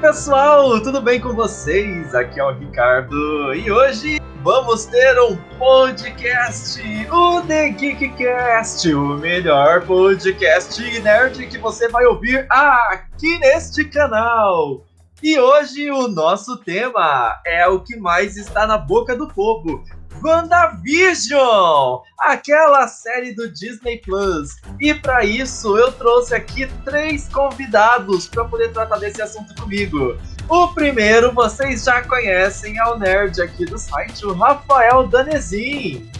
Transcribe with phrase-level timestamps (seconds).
[0.00, 0.80] pessoal?
[0.82, 2.14] Tudo bem com vocês?
[2.14, 9.86] Aqui é o Ricardo e hoje vamos ter um podcast, o The Geekcast, o melhor
[9.86, 14.84] podcast nerd que você vai ouvir aqui neste canal.
[15.22, 19.82] E hoje o nosso tema é o que mais está na boca do povo.
[20.26, 24.56] WandaVision, aquela série do Disney Plus.
[24.80, 30.18] E para isso eu trouxe aqui três convidados para poder tratar desse assunto comigo.
[30.48, 36.10] O primeiro vocês já conhecem, é o nerd aqui do site, o Rafael Danezin.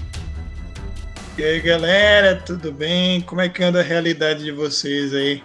[1.36, 3.20] E aí galera, tudo bem?
[3.23, 5.42] Como é que anda a realidade de vocês aí?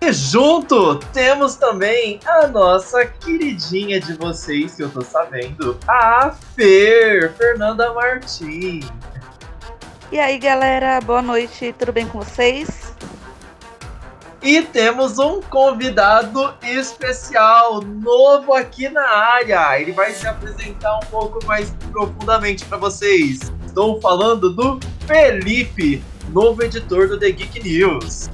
[0.00, 7.32] E junto temos também a nossa queridinha de vocês, que eu tô sabendo, a Fer,
[7.34, 8.86] Fernanda Martins.
[10.12, 12.94] E aí, galera, boa noite, tudo bem com vocês?
[14.40, 19.80] E temos um convidado especial, novo aqui na área.
[19.80, 23.52] Ele vai se apresentar um pouco mais profundamente para vocês.
[23.66, 28.30] Estou falando do Felipe, novo editor do The Geek News.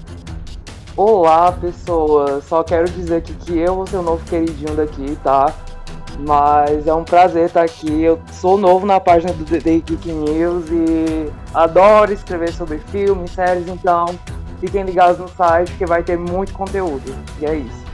[0.97, 2.45] Olá, pessoas.
[2.45, 5.53] Só quero dizer aqui que eu vou ser o novo queridinho daqui, tá?
[6.21, 8.03] Mas é um prazer estar aqui.
[8.03, 13.67] Eu sou novo na página do The Geek News e adoro escrever sobre filmes, séries,
[13.67, 14.07] então
[14.61, 17.13] fiquem ligados no site que vai ter muito conteúdo.
[17.41, 17.85] E é isso.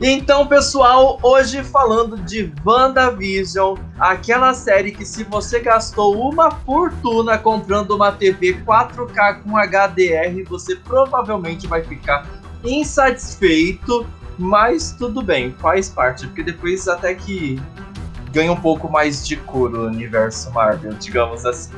[0.00, 7.90] Então, pessoal, hoje falando de WandaVision, aquela série que se você gastou uma fortuna comprando
[7.90, 14.06] uma TV 4K com HDR, você provavelmente vai ficar insatisfeito,
[14.38, 17.60] mas tudo bem, faz parte, porque depois até que
[18.32, 21.72] ganha um pouco mais de cor o universo Marvel, digamos assim.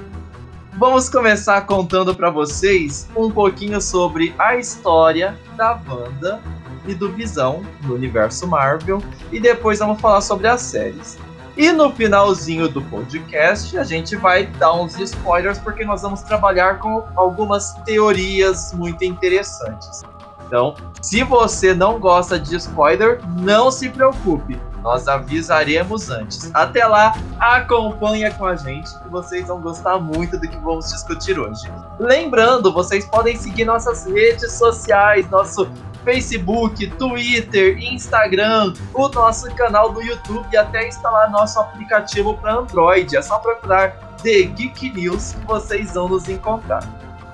[0.75, 6.41] Vamos começar contando para vocês um pouquinho sobre a história da Wanda
[6.87, 11.19] e do Visão no universo Marvel e depois vamos falar sobre as séries.
[11.57, 16.79] E no finalzinho do podcast a gente vai dar uns spoilers porque nós vamos trabalhar
[16.79, 20.03] com algumas teorias muito interessantes.
[20.51, 26.51] Então, se você não gosta de spoiler, não se preocupe, nós avisaremos antes.
[26.53, 31.39] Até lá, acompanha com a gente que vocês vão gostar muito do que vamos discutir
[31.39, 31.71] hoje.
[32.01, 35.71] Lembrando, vocês podem seguir nossas redes sociais, nosso
[36.05, 43.17] Facebook, Twitter, Instagram, o nosso canal do YouTube e até instalar nosso aplicativo para Android.
[43.17, 43.91] É só procurar
[44.21, 46.83] The Geek News que vocês vão nos encontrar.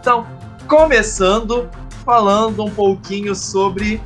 [0.01, 0.27] Então,
[0.69, 1.71] começando
[2.07, 4.01] falando um pouquinho sobre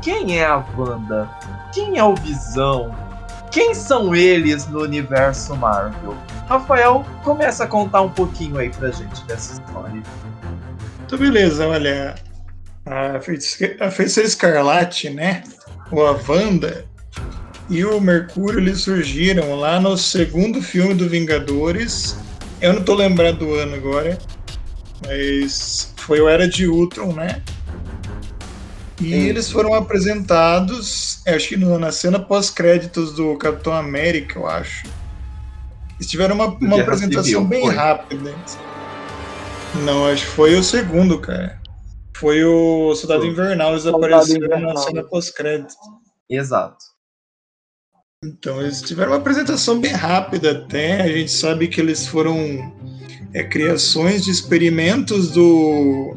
[0.00, 1.30] quem é a Wanda,
[1.72, 2.92] quem é o Visão,
[3.50, 6.16] quem são eles no universo Marvel.
[6.48, 10.02] Rafael, começa a contar um pouquinho aí pra gente dessa história.
[11.06, 12.14] Então, beleza, olha.
[12.86, 15.44] A Feiticeira Escarlate, né?
[15.92, 16.84] Ou a Wanda
[17.70, 22.18] e o Mercúrio eles surgiram lá no segundo filme do Vingadores.
[22.60, 24.18] Eu não tô lembrado do ano agora,
[25.06, 27.42] mas foi o Era de Ultron, né?
[29.00, 29.14] E Sim.
[29.14, 34.86] eles foram apresentados, acho que na cena pós-créditos do Capitão América, eu acho.
[35.96, 37.74] Eles tiveram uma, uma apresentação Civil, bem foi.
[37.74, 38.34] rápida.
[39.82, 41.58] Não, acho que foi o segundo, cara.
[42.16, 44.74] Foi o Soldado Invernal, eles apareceram Invernal.
[44.74, 45.74] na cena pós-créditos.
[46.28, 46.84] Exato.
[48.22, 51.02] Então, eles tiveram uma apresentação bem rápida até.
[51.02, 52.72] A gente sabe que eles foram
[53.34, 56.16] é, criações de experimentos do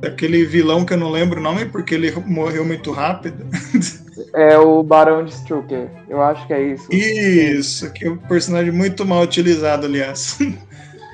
[0.00, 3.44] daquele vilão que eu não lembro o nome porque ele morreu muito rápido.
[4.32, 6.92] É o Barão de Strucker, eu acho que é isso.
[6.92, 10.38] Isso, que é um personagem muito mal utilizado, aliás.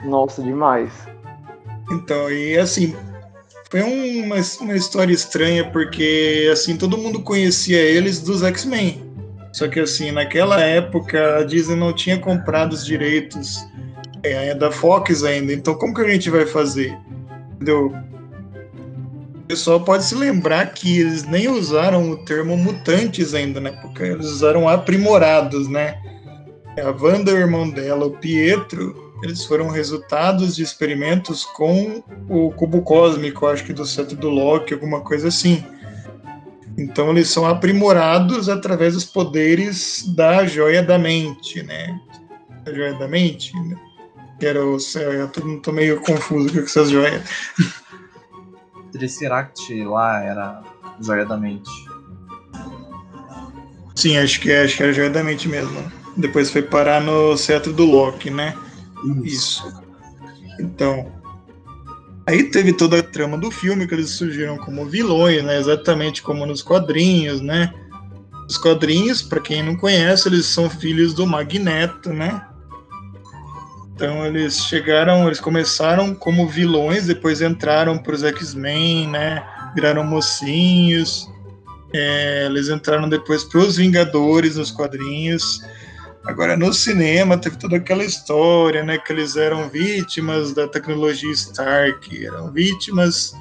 [0.05, 0.93] Nossa, demais.
[1.91, 2.94] Então, e assim,
[3.71, 9.03] foi uma, uma história estranha porque assim todo mundo conhecia eles dos X-Men.
[9.53, 13.67] Só que assim, naquela época a Disney não tinha comprado os direitos
[14.22, 15.52] é, é da Fox ainda.
[15.52, 16.96] Então como que a gente vai fazer?
[17.55, 17.94] Entendeu?
[19.34, 24.06] O pessoal pode se lembrar que eles nem usaram o termo mutantes ainda na época,
[24.06, 26.00] eles usaram aprimorados, né?
[26.78, 32.81] A Wanda, o irmão dela, o Pietro, eles foram resultados de experimentos com o cubo
[32.82, 35.64] cósmico, acho que do cetro do Loki, alguma coisa assim.
[36.78, 42.00] Então eles são aprimorados através dos poderes da joia da mente, né?
[42.64, 43.76] A joia da mente, né?
[44.40, 45.12] Que era o céu.
[45.12, 47.22] Eu tô, tô meio confuso com essas joias.
[48.90, 50.62] Triceract lá era
[51.00, 51.70] joia da mente.
[53.94, 55.92] Sim, acho que, acho que era joia da mente mesmo.
[56.16, 58.56] Depois foi parar no cetro do Loki, né?
[59.22, 59.66] Isso.
[59.69, 59.82] Isso.
[60.58, 61.20] Então.
[62.26, 65.58] Aí teve toda a trama do filme, que eles surgiram como vilões, né?
[65.58, 67.72] Exatamente como nos quadrinhos, né?
[68.48, 72.46] Os quadrinhos, para quem não conhece, eles são filhos do Magneto, né?
[74.00, 79.44] Então eles chegaram, eles começaram como vilões, depois entraram para os X-Men, né?
[79.75, 81.29] Viraram mocinhos.
[81.93, 85.61] É, eles entraram depois para os Vingadores nos quadrinhos.
[86.25, 88.97] Agora, no cinema, teve toda aquela história, né?
[88.97, 93.35] Que eles eram vítimas da tecnologia Stark, eram vítimas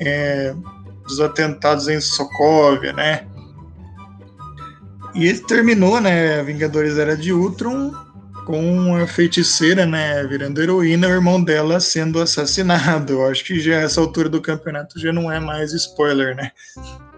[0.00, 0.54] é,
[1.04, 3.26] dos atentados em Sokovia, né?
[5.16, 6.44] E terminou, né?
[6.44, 8.05] Vingadores Era de Ultron
[8.46, 10.24] com a feiticeira, né?
[10.24, 13.14] Virando heroína, o irmão dela sendo assassinado.
[13.14, 16.52] Eu acho que já essa altura do campeonato já não é mais spoiler, né?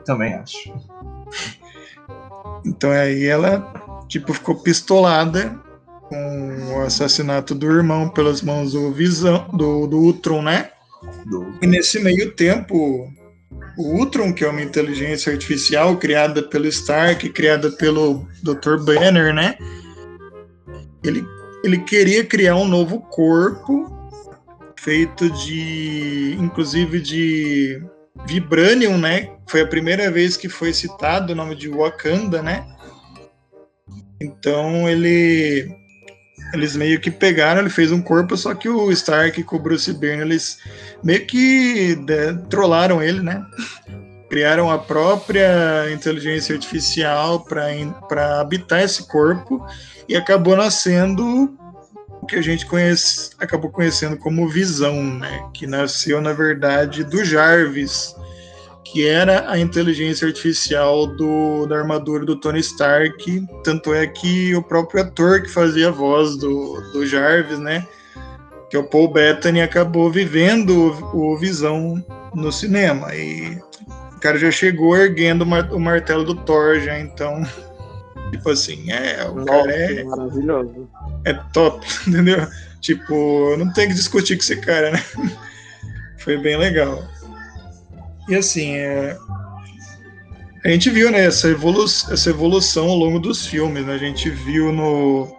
[0.05, 0.57] Também acho.
[2.65, 3.61] Então aí ela
[4.09, 5.55] tipo, ficou pistolada
[6.09, 10.71] com o assassinato do irmão pelas mãos do Visão, do, do Ultron, né?
[11.27, 11.47] Do...
[11.61, 13.13] E nesse meio tempo,
[13.77, 18.79] o Ultron, que é uma inteligência artificial criada pelo Stark, criada pelo Dr.
[18.83, 19.59] Banner, né?
[21.03, 21.25] Ele,
[21.65, 23.97] ele queria criar um novo corpo
[24.77, 27.83] feito de, inclusive de
[28.27, 29.31] Vibranium, né?
[29.47, 32.67] Foi a primeira vez que foi citado o nome de Wakanda, né?
[34.21, 35.77] Então ele
[36.55, 39.93] eles meio que pegaram, ele fez um corpo, só que o Stark com o Bruce
[39.93, 40.59] Banner, eles
[41.03, 43.45] meio que de, trollaram ele, né?
[44.29, 49.65] Criaram a própria inteligência artificial para habitar esse corpo
[50.09, 51.57] e acabou nascendo
[52.23, 55.49] o que a gente conhece, acabou conhecendo como Visão, né?
[55.55, 58.15] Que nasceu, na verdade, do Jarvis,
[58.85, 63.47] que era a inteligência artificial do, da armadura do Tony Stark.
[63.65, 67.87] Tanto é que o próprio ator que fazia a voz do, do Jarvis, né?
[68.69, 72.03] Que é o Paul Bettany, acabou vivendo o, o Visão
[72.35, 73.15] no cinema.
[73.15, 73.59] E
[74.19, 77.43] o cara já chegou erguendo o martelo do Thor, já, então.
[78.33, 80.05] Tipo assim, é, o Nossa, cara é.
[80.05, 80.91] Maravilhoso.
[81.25, 82.47] É top, entendeu?
[82.81, 85.03] Tipo, não tem que discutir com esse cara, né?
[86.19, 87.09] Foi bem legal.
[88.29, 89.17] E assim, é...
[90.65, 93.87] a gente viu né, essa, evolu essa evolução ao longo dos filmes.
[93.87, 93.95] Né?
[93.95, 95.35] A gente viu no,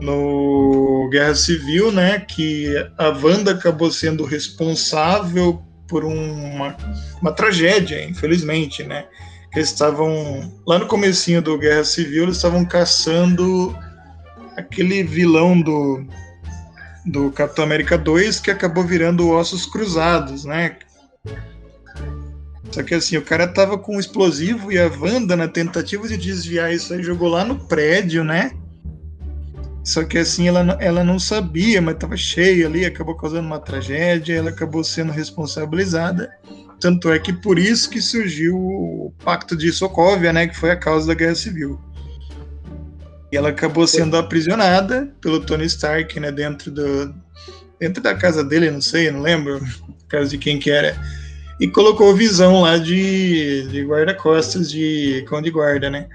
[0.00, 6.76] no Guerra Civil né, que a Wanda acabou sendo responsável por uma,
[7.20, 9.06] uma tragédia, infelizmente, né?
[9.54, 13.76] Eles estavam lá no comecinho do Guerra Civil, eles estavam caçando
[14.56, 16.06] aquele vilão do
[17.06, 20.76] do Capitão América 2 que acabou virando Ossos Cruzados, né?
[22.70, 26.18] Só que assim, o cara tava com um explosivo e a Wanda, na tentativa de
[26.18, 28.52] desviar isso aí, jogou lá no prédio, né?
[29.88, 34.34] Só que assim, ela, ela não sabia, mas tava cheia ali, acabou causando uma tragédia,
[34.34, 36.30] ela acabou sendo responsabilizada.
[36.78, 40.46] Tanto é que por isso que surgiu o Pacto de Sokovia, né?
[40.46, 41.80] Que foi a causa da Guerra Civil.
[43.32, 46.30] E ela acabou sendo aprisionada pelo Tony Stark, né?
[46.30, 47.14] Dentro do
[47.80, 49.58] dentro da casa dele, não sei, não lembro,
[50.06, 51.00] casa de quem que era
[51.58, 56.08] e colocou visão lá de, de guarda-costas de cão de guarda, né?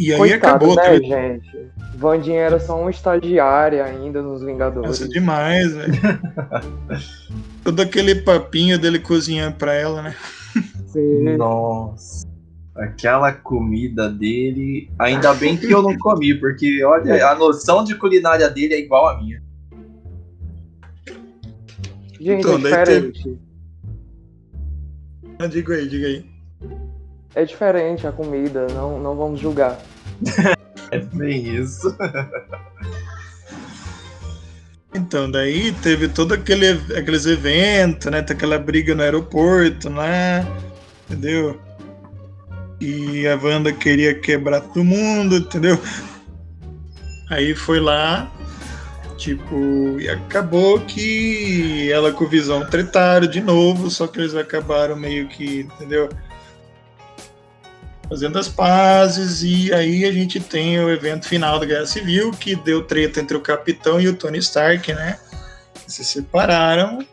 [0.00, 0.74] E aí Coitado, acabou.
[0.74, 1.06] Né, teve...
[1.06, 1.70] gente?
[1.94, 4.88] Vandinha era só um estagiário ainda nos Vingadores.
[4.88, 5.92] Nossa, demais, velho.
[7.62, 10.16] Todo aquele papinho dele cozinhando pra ela, né?
[10.86, 11.36] Sim.
[11.36, 12.26] Nossa.
[12.74, 14.90] Aquela comida dele.
[14.98, 19.08] Ainda bem que eu não comi, porque olha, a noção de culinária dele é igual
[19.08, 19.42] a minha.
[22.18, 23.22] Gente, então, é diferente.
[23.22, 23.38] Tem...
[25.38, 26.24] Ah, diga aí, diga aí.
[27.34, 29.78] É diferente a comida, não, não vamos julgar.
[30.90, 31.96] é bem isso.
[34.92, 38.22] Então, daí teve todo aquele, aqueles eventos, né?
[38.22, 40.44] Tem aquela briga no aeroporto, né?
[41.08, 41.60] Entendeu?
[42.80, 45.80] E a Wanda queria quebrar todo mundo, entendeu?
[47.30, 48.28] Aí foi lá,
[49.20, 54.96] Tipo, e acabou que ela com o Visão tretaram de novo, só que eles acabaram
[54.96, 56.08] meio que, entendeu?
[58.10, 62.54] Fazendo as pazes, e aí a gente tem o evento final da Guerra Civil, que
[62.56, 65.18] deu treta entre o Capitão e o Tony Stark, né?
[65.86, 67.06] Se separaram,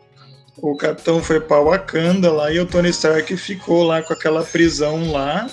[0.58, 5.12] o Capitão foi para Wakanda lá e o Tony Stark ficou lá com aquela prisão
[5.12, 5.48] lá.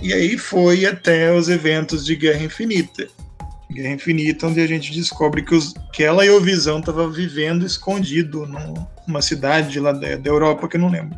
[0.00, 3.06] E aí foi até os eventos de Guerra Infinita.
[3.70, 7.64] Guerra Infinita, onde a gente descobre que, os, que ela e o Visão estavam vivendo
[7.64, 8.46] escondido
[9.06, 11.16] numa cidade lá da, da Europa que eu não lembro.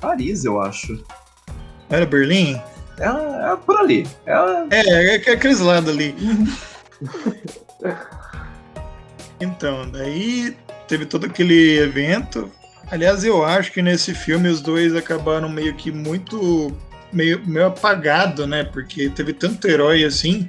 [0.00, 1.04] Paris, eu acho.
[1.90, 2.60] Era Berlim?
[2.98, 4.06] É, é por ali.
[4.26, 4.32] É,
[4.70, 6.14] é, é aqueles lados ali.
[9.40, 10.56] Então, daí
[10.88, 12.50] teve todo aquele evento.
[12.90, 16.72] Aliás, eu acho que nesse filme os dois acabaram meio que muito.
[17.12, 18.64] meio, meio apagado, né?
[18.64, 20.48] Porque teve tanto herói assim.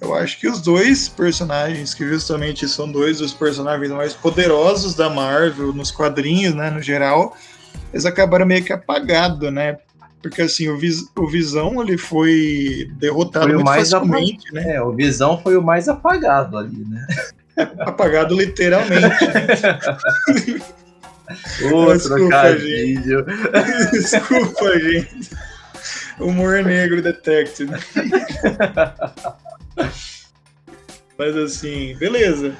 [0.00, 5.08] Eu acho que os dois personagens, que justamente são dois dos personagens mais poderosos da
[5.08, 7.36] Marvel, nos quadrinhos, né, no geral,
[7.92, 9.78] eles acabaram meio que apagados, né?
[10.22, 14.76] Porque assim, o, Vis o Visão ele foi derrotado Foi o muito mais facilmente, né?
[14.76, 17.06] É, o Visão foi o mais apagado ali, né?
[17.80, 19.04] Apagado literalmente.
[21.72, 23.24] Ô, Desculpa, trocadilho.
[23.92, 25.30] Desculpa, gente.
[26.20, 27.72] Humor negro detective.
[31.18, 32.54] Mas assim, beleza.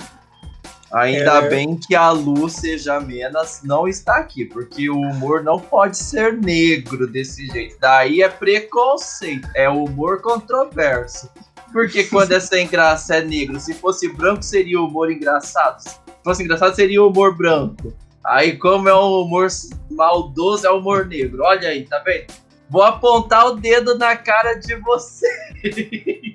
[0.93, 1.49] Ainda É.
[1.49, 7.07] bem que a Lúcia Jamenas não está aqui, porque o humor não pode ser negro
[7.07, 7.77] desse jeito.
[7.81, 11.31] Daí é preconceito, é humor controverso.
[11.73, 13.59] Porque quando é sem graça é negro.
[13.59, 15.81] Se fosse branco, seria humor engraçado.
[15.81, 17.93] Se fosse engraçado, seria humor branco.
[18.25, 19.49] Aí, como é um humor
[19.91, 21.43] maldoso, é humor negro.
[21.43, 22.27] Olha aí, tá vendo?
[22.69, 25.27] Vou apontar o dedo na cara de você.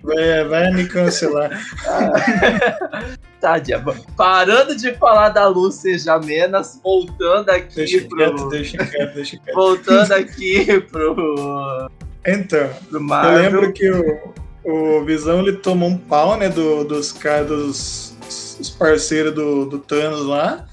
[0.03, 1.49] Vai, vai me cancelar.
[3.39, 3.83] Tadinha.
[4.15, 8.17] Parando de falar da Lúcia Jamenas, voltando aqui Deixa pro.
[8.17, 9.55] quieto, deixa quieto, deixa quieto.
[9.55, 11.89] Voltando aqui pro.
[12.25, 17.11] Então, pro eu lembro que o, o Visão ele tomou um pau, né, do, dos
[17.11, 20.67] caras, dos, dos parceiros do, do Thanos lá,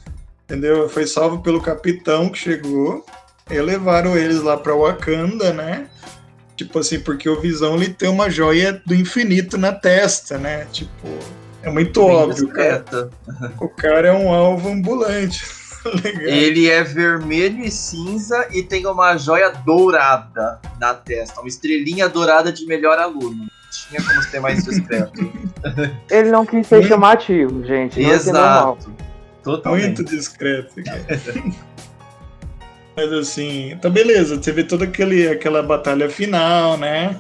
[0.44, 0.88] entendeu?
[0.88, 3.04] Foi salvo pelo capitão que chegou.
[3.50, 5.86] E levaram eles lá pra Wakanda, né?
[6.56, 10.66] Tipo assim, porque o Visão ele tem uma joia do infinito na testa, né?
[10.72, 11.08] Tipo,
[11.64, 12.84] é muito bem óbvio, cara.
[13.60, 15.44] O cara é um alvo ambulante.
[15.84, 16.22] Legal.
[16.22, 21.40] Ele é vermelho e cinza e tem uma joia dourada na testa.
[21.40, 23.46] Uma estrelinha dourada de melhor aluno.
[23.70, 25.30] Tinha como ser mais discreto.
[26.10, 26.88] Ele não quis ser Hum.
[26.88, 28.00] chamativo, gente.
[28.00, 28.90] Exato.
[29.42, 29.84] Totalmente.
[29.98, 30.74] Muito discreto.
[30.82, 31.04] cara.
[32.96, 34.38] Mas assim, tá beleza.
[34.38, 37.16] Teve toda aquele, aquela batalha final, né?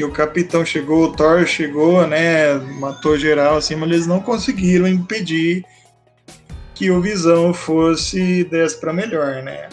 [0.00, 2.54] Que o capitão chegou, o Thor chegou, né?
[2.54, 5.62] Matou geral, assim, mas eles não conseguiram impedir
[6.74, 9.68] que o Visão fosse desse pra melhor, né?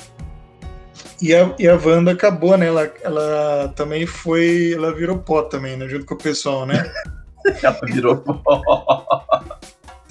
[1.22, 2.68] E a, e a Wanda acabou, né?
[2.68, 4.74] Ela, ela também foi.
[4.74, 5.88] Ela virou pó também, né?
[5.88, 6.92] Junto com o pessoal, né?
[7.64, 8.62] Ela virou pó.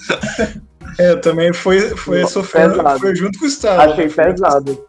[0.99, 2.99] É, também foi, foi Nossa, sofrendo, pesado.
[2.99, 3.91] foi junto com o Estado.
[3.91, 4.13] Achei né?
[4.15, 4.87] Pesado.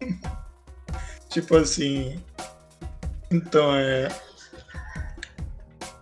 [1.30, 2.22] Tipo assim.
[3.32, 4.06] Então é.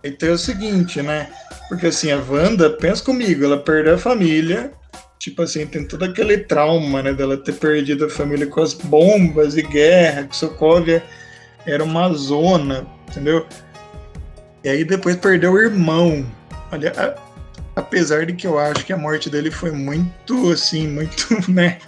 [0.05, 1.29] Então é o seguinte, né?
[1.69, 4.71] Porque assim, a Wanda, pensa comigo, ela perdeu a família.
[5.19, 7.15] Tipo assim, tem todo aquele trauma, né?
[7.15, 11.03] Dela ter perdido a família com as bombas e guerra, que Sokovia
[11.67, 13.47] era uma zona, entendeu?
[14.63, 16.27] E aí depois perdeu o irmão.
[16.71, 17.15] Olha, a-
[17.77, 21.79] apesar de que eu acho que a morte dele foi muito, assim, muito, né?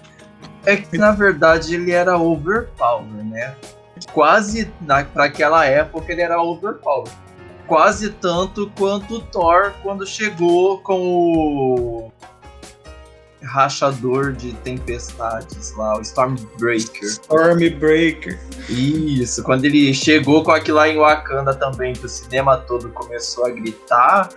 [0.64, 3.54] É que na verdade ele era overpower, né?
[4.12, 7.08] Quase na, pra aquela época ele era overpower.
[7.66, 12.12] Quase tanto quanto o Thor quando chegou com o
[13.42, 17.08] rachador de tempestades lá, o Stormbreaker.
[17.08, 18.38] Stormbreaker.
[18.68, 23.46] Isso, quando ele chegou com aquilo lá em Wakanda também, que o cinema todo começou
[23.46, 24.28] a gritar,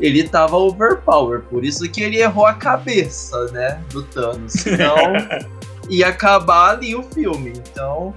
[0.00, 4.52] ele tava overpower, por isso que ele errou a cabeça, né, do Thanos.
[4.52, 4.96] Senão
[5.88, 7.52] ia acabar ali o filme.
[7.56, 8.14] Então,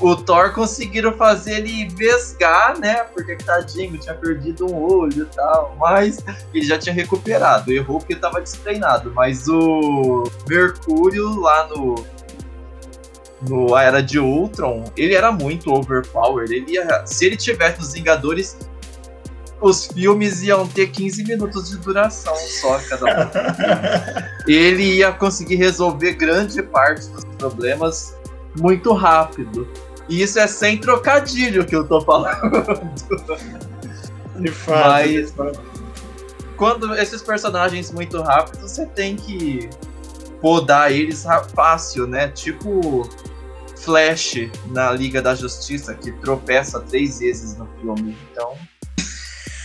[0.00, 5.76] o Thor conseguiram fazer ele vesgar, né, porque tadinho, tinha perdido um olho e tal,
[5.78, 6.18] mas
[6.54, 7.72] ele já tinha recuperado.
[7.72, 12.06] Errou porque tava destreinado, mas o Mercúrio lá no
[13.48, 16.52] no A Era de Ultron, ele era muito overpowered.
[16.52, 18.56] Ele ia, se ele tivesse nos Vingadores,
[19.60, 24.38] os filmes iam ter 15 minutos de duração só cada um.
[24.46, 28.16] Ele ia conseguir resolver grande parte dos problemas
[28.58, 29.68] muito rápido.
[30.08, 32.50] E isso é sem trocadilho que eu tô falando.
[34.40, 35.08] De fato.
[35.08, 35.34] Mas-.
[36.56, 39.68] Quando esses personagens muito rápidos, você tem que
[40.40, 41.24] podar eles
[41.54, 42.28] fácil, né?
[42.28, 43.08] Tipo
[43.76, 48.16] Flash na Liga da Justiça, que tropeça três vezes no filme.
[48.32, 48.56] Então,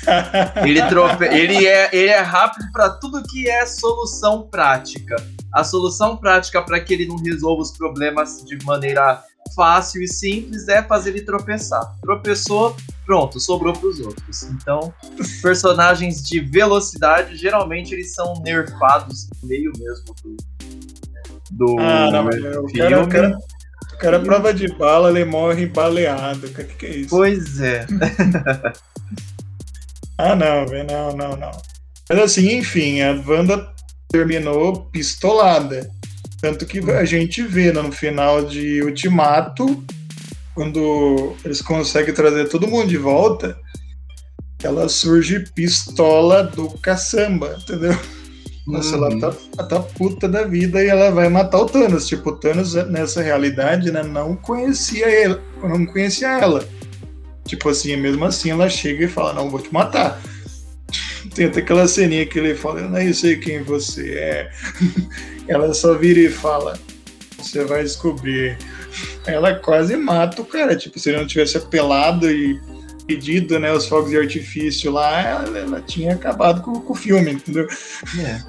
[0.65, 1.25] ele, trope...
[1.25, 5.15] ele, é, ele é rápido para tudo que é solução prática.
[5.51, 9.23] A solução prática para que ele não resolva os problemas de maneira
[9.53, 11.95] fácil e simples é fazer ele tropeçar.
[12.01, 14.43] Tropeçou, pronto, sobrou para os outros.
[14.43, 14.93] Então,
[15.41, 20.37] personagens de velocidade, geralmente eles são nerfados no meio mesmo do,
[21.51, 22.77] do Ah, não, o filme.
[22.77, 23.37] cara, o cara,
[23.93, 26.47] o cara prova de bala, ele morre baleado.
[26.47, 27.09] O que, que é isso?
[27.09, 27.85] Pois é.
[30.17, 31.51] Ah, não, velho, não, não, não.
[32.07, 33.67] Mas assim, enfim, a Wanda
[34.09, 35.89] terminou pistolada.
[36.43, 39.81] Tanto que a gente vê no final de Ultimato,
[40.53, 43.57] quando eles conseguem trazer todo mundo de volta,
[44.61, 47.97] ela surge pistola do caçamba, entendeu?
[48.67, 49.05] Nossa, uhum.
[49.05, 52.07] ela, tá, ela tá puta da vida e ela vai matar o Thanos.
[52.07, 56.67] Tipo, o Thanos, nessa realidade, né, não conhecia ele, não conhecia ela.
[57.45, 60.21] Tipo assim, mesmo assim ela chega e fala, não, vou te matar.
[61.33, 64.51] Tem até aquela ceninha que ele fala, eu nem sei quem você é.
[65.47, 66.77] ela só vira e fala,
[67.37, 68.57] você vai descobrir.
[69.25, 72.59] Ela quase mata o cara, tipo, se ele não tivesse apelado e
[73.05, 77.31] pedido, né, os fogos de artifício lá, ela, ela tinha acabado com, com, o filme,
[77.31, 77.67] entendeu?
[78.19, 78.39] É.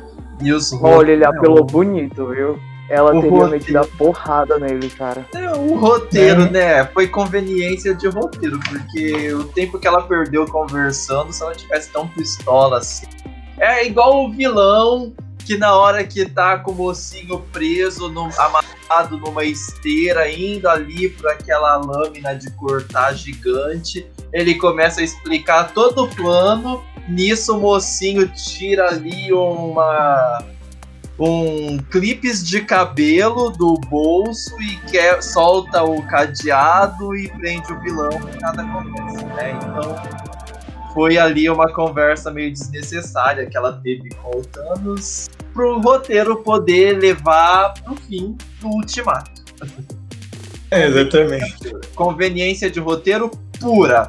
[0.42, 2.58] E os Olha, ele apelou bonito, viu?
[2.88, 3.50] Ela o teria roteiro.
[3.50, 5.26] metido a porrada nele, cara.
[5.34, 6.50] É, o roteiro, é.
[6.50, 6.84] né?
[6.84, 12.06] Foi conveniência de roteiro, porque o tempo que ela perdeu conversando, se ela tivesse tão
[12.08, 13.06] pistola assim.
[13.58, 19.18] É igual o vilão que na hora que tá com o mocinho preso, no, amarrado
[19.18, 26.04] numa esteira, indo ali para aquela lâmina de cortar gigante, ele começa a explicar todo
[26.04, 26.82] o plano.
[27.08, 30.42] Nisso o mocinho tira ali uma
[31.18, 38.18] um clipes de cabelo do bolso e quer, solta o cadeado e prende o vilão
[39.36, 39.56] né?
[39.62, 40.43] Então
[40.94, 46.98] foi ali uma conversa meio desnecessária que ela teve com o Thanos pro roteiro poder
[46.98, 49.42] levar pro fim do ultimato.
[50.70, 51.74] É, exatamente.
[51.94, 54.08] Conveniência de roteiro pura.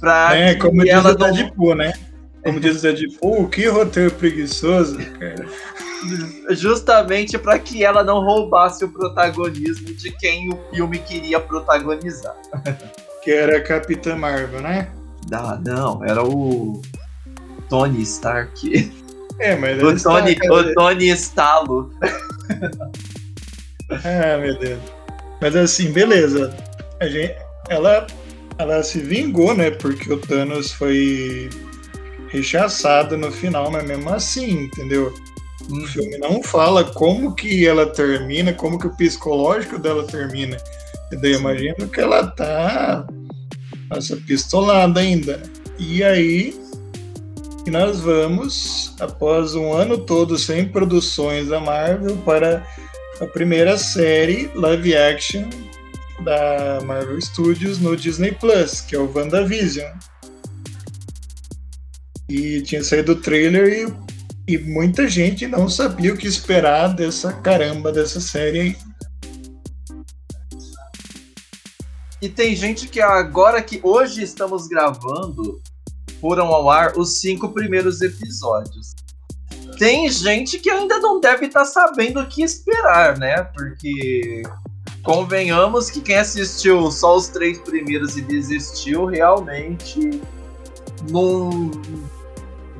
[0.00, 1.92] Pra é, como diz ela o Deadpool, né?
[2.42, 5.46] Como diz o Deadpool, que roteiro preguiçoso, cara.
[6.50, 12.34] Justamente para que ela não roubasse o protagonismo de quem o filme queria protagonizar.
[13.24, 14.90] Que era a Capitã Marvel, né?
[15.32, 16.80] Ah, não, era o
[17.68, 18.92] Tony Stark.
[19.38, 21.90] É, mas o Tony, o Tony Estalo.
[23.90, 24.80] ah, meu Deus.
[25.40, 26.54] Mas assim, beleza.
[27.00, 27.34] A gente,
[27.68, 28.06] ela,
[28.58, 29.70] ela se vingou, né?
[29.70, 31.50] Porque o Thanos foi
[32.28, 35.12] rechaçado no final, mas mesmo assim, entendeu?
[35.68, 35.86] O uhum.
[35.86, 40.56] filme não fala como que ela termina, como que o psicológico dela termina.
[41.10, 43.06] E daí eu imagino que ela tá
[43.90, 45.42] essa pistolada ainda.
[45.78, 46.54] E aí
[47.70, 52.66] nós vamos, após um ano todo sem produções da Marvel, para
[53.20, 55.48] a primeira série live action
[56.22, 59.90] da Marvel Studios no Disney Plus, que é o WandaVision.
[62.28, 63.94] E tinha saído o trailer
[64.48, 68.76] e, e muita gente não sabia o que esperar dessa caramba dessa série aí.
[72.24, 75.60] E tem gente que agora que hoje estamos gravando,
[76.22, 78.94] foram ao ar os cinco primeiros episódios.
[79.78, 83.42] Tem gente que ainda não deve estar tá sabendo o que esperar, né?
[83.54, 84.42] Porque
[85.02, 90.22] convenhamos que quem assistiu só os três primeiros e desistiu realmente
[91.10, 91.72] não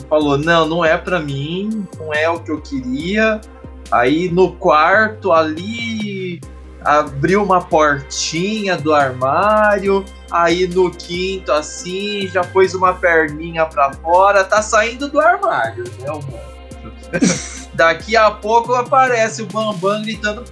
[0.08, 3.42] falou não, não é para mim, não é o que eu queria.
[3.90, 6.40] Aí no quarto ali
[6.84, 14.44] abriu uma portinha do armário, aí no quinto assim, já pôs uma perninha pra fora,
[14.44, 17.64] tá saindo do armário, né, o monstro.
[17.74, 20.44] Daqui a pouco aparece o Bambam gritando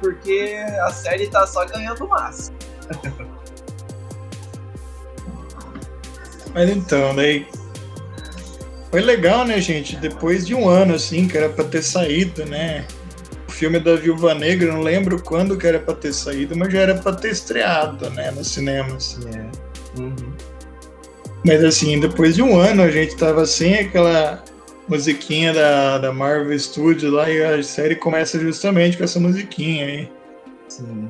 [0.00, 2.52] porque a série tá só ganhando massa.
[6.54, 7.46] Mas então, daí
[8.90, 9.96] foi legal, né, gente?
[9.96, 12.86] Depois de um ano assim, que era pra ter saído, né?
[13.62, 16.94] Filme da Viúva Negra, não lembro quando que era para ter saído, mas já era
[16.96, 19.20] para ter estreado, né, no cinema, assim.
[19.28, 20.00] É.
[20.00, 20.32] Uhum.
[21.46, 24.42] Mas assim, depois de um ano a gente tava sem aquela
[24.88, 30.12] musiquinha da, da Marvel Studios lá e a série começa justamente com essa musiquinha aí.
[30.66, 31.08] Sim.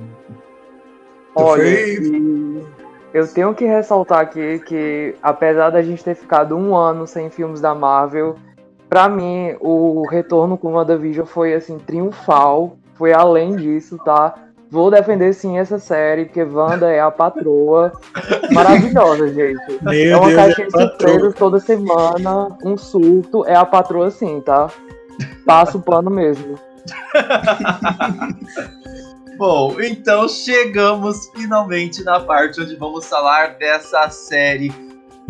[1.30, 2.66] Então Olha, foi...
[3.14, 7.62] eu tenho que ressaltar aqui que apesar da gente ter ficado um ano sem filmes
[7.62, 8.36] da Marvel,
[8.92, 12.76] para mim, o retorno com o WandaVision foi assim, triunfal.
[12.92, 14.34] Foi além disso, tá?
[14.70, 17.90] Vou defender sim essa série, porque Wanda é a patroa.
[18.50, 19.62] Maravilhosa, gente.
[19.82, 23.46] Meu é uma Deus, caixinha é de surpresas toda semana, um surto.
[23.46, 24.68] É a patroa sim, tá?
[25.46, 26.58] Passa o pano mesmo.
[29.38, 34.70] Bom, então chegamos finalmente na parte onde vamos falar dessa série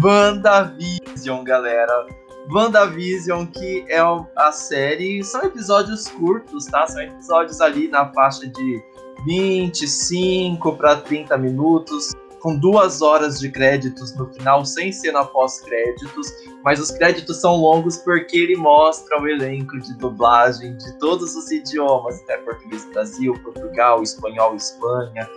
[0.03, 2.22] WandaVision, galera.
[2.53, 4.01] WandaVision, que é
[4.37, 5.25] a série.
[5.25, 6.87] São episódios curtos, tá?
[6.87, 8.83] São episódios ali na faixa de
[9.25, 12.13] 25 para 30 minutos.
[12.43, 16.27] Com duas horas de créditos no final, sem cena pós-créditos,
[16.65, 21.51] mas os créditos são longos porque ele mostra o elenco de dublagem de todos os
[21.53, 22.43] idiomas, até né?
[22.43, 25.29] português Brasil, Portugal, espanhol Espanha,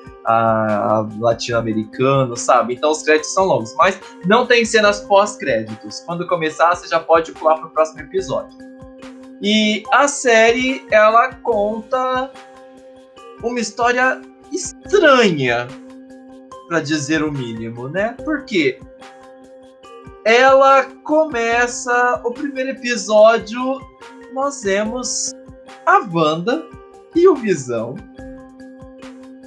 [1.19, 2.73] latino-americano, sabe?
[2.73, 5.99] Então os créditos são longos, mas não tem cenas pós-créditos.
[6.01, 8.57] Quando começar, você já pode pular para o próximo episódio.
[9.41, 12.31] E a série, ela conta
[13.43, 14.19] uma história
[14.51, 15.67] estranha,
[16.67, 18.15] para dizer o mínimo, né?
[18.23, 18.79] Porque
[20.25, 23.59] ela começa o primeiro episódio,
[24.33, 25.31] nós vemos
[25.85, 26.65] a Wanda
[27.15, 27.95] e o Visão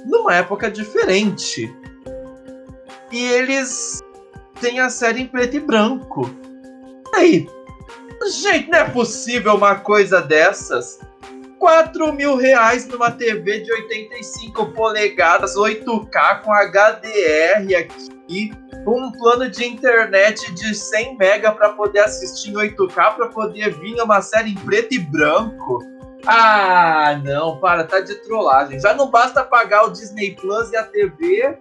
[0.05, 1.73] numa época diferente.
[3.11, 4.01] E eles
[4.61, 6.29] têm a série em preto e branco.
[7.13, 7.49] E aí,
[8.41, 10.99] gente, não é possível uma coisa dessas?
[11.59, 18.51] 4 mil reais numa TV de 85 polegadas, 8K com HDR aqui,
[18.87, 24.01] um plano de internet de 100 mega para poder assistir em 8K, para poder vir
[24.01, 25.83] uma série em preto e branco.
[26.25, 28.79] Ah, não, para, tá de trollagem.
[28.79, 31.57] Já não basta pagar o Disney Plus e a TV,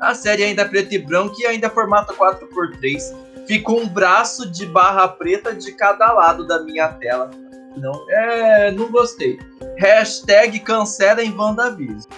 [0.00, 3.14] a série ainda é preto e branco e ainda formato 4x3.
[3.46, 7.30] Fica um braço de barra preta de cada lado da minha tela.
[7.76, 9.38] Não, é, não gostei.
[9.78, 12.10] Hashtag cancela em WandaVision.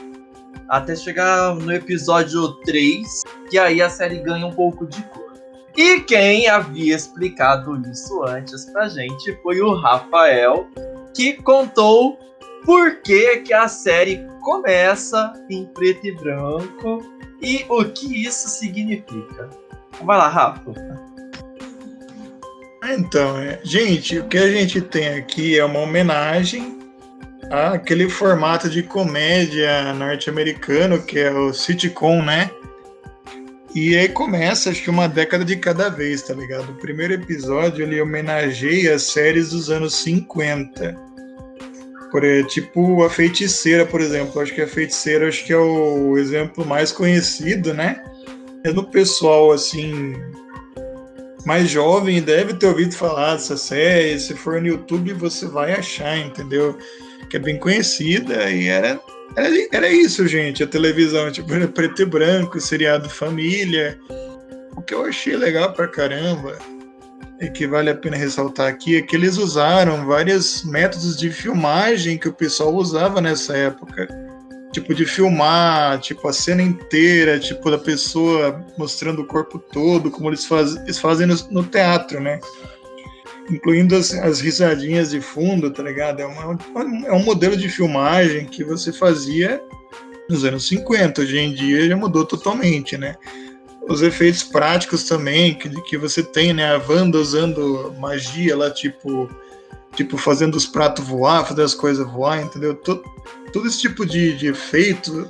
[0.68, 5.32] Até chegar no episódio 3, que aí a série ganha um pouco de cor.
[5.76, 10.66] E quem havia explicado isso antes pra gente foi o Rafael,
[11.14, 12.18] que contou
[12.64, 17.02] por que, que a série começa em preto e branco
[17.40, 19.48] e o que isso significa.
[20.02, 21.05] Vai lá, Rafa.
[22.94, 26.78] Então, é, gente, o que a gente tem aqui é uma homenagem
[27.50, 32.50] àquele formato de comédia norte-americano que é o sitcom, né?
[33.74, 36.70] E aí começa, acho que uma década de cada vez, tá ligado?
[36.70, 40.96] O primeiro episódio ele homenageia as séries dos anos 50.
[42.10, 44.40] Por, tipo a Feiticeira, por exemplo.
[44.40, 48.02] Acho que a Feiticeira acho que é o exemplo mais conhecido, né?
[48.64, 50.14] É no pessoal, assim,
[51.46, 54.18] mais jovem deve ter ouvido falar dessa série.
[54.18, 56.76] Se for no YouTube, você vai achar, entendeu?
[57.30, 59.00] Que é bem conhecida e era,
[59.36, 60.64] era, era isso, gente.
[60.64, 63.96] A televisão, tipo, era preto e branco, seriado família.
[64.76, 66.58] O que eu achei legal pra caramba
[67.40, 72.18] e que vale a pena ressaltar aqui é que eles usaram vários métodos de filmagem
[72.18, 74.08] que o pessoal usava nessa época
[74.76, 80.28] tipo de filmar, tipo a cena inteira, tipo da pessoa mostrando o corpo todo, como
[80.28, 82.38] eles, faz, eles fazem no, no teatro, né?
[83.50, 86.20] Incluindo as, as, risadinhas de fundo, tá ligado?
[86.20, 86.58] É, uma,
[87.06, 89.62] é um modelo de filmagem que você fazia
[90.28, 93.16] nos anos 50, hoje em dia já mudou totalmente, né?
[93.88, 96.74] Os efeitos práticos também, que, que você tem, né?
[96.74, 99.30] A Wanda usando magia lá, tipo
[99.96, 102.74] tipo, fazendo os pratos voar, fazendo as coisas voar, entendeu?
[102.74, 103.02] Todo,
[103.52, 105.28] todo esse tipo de, de efeito,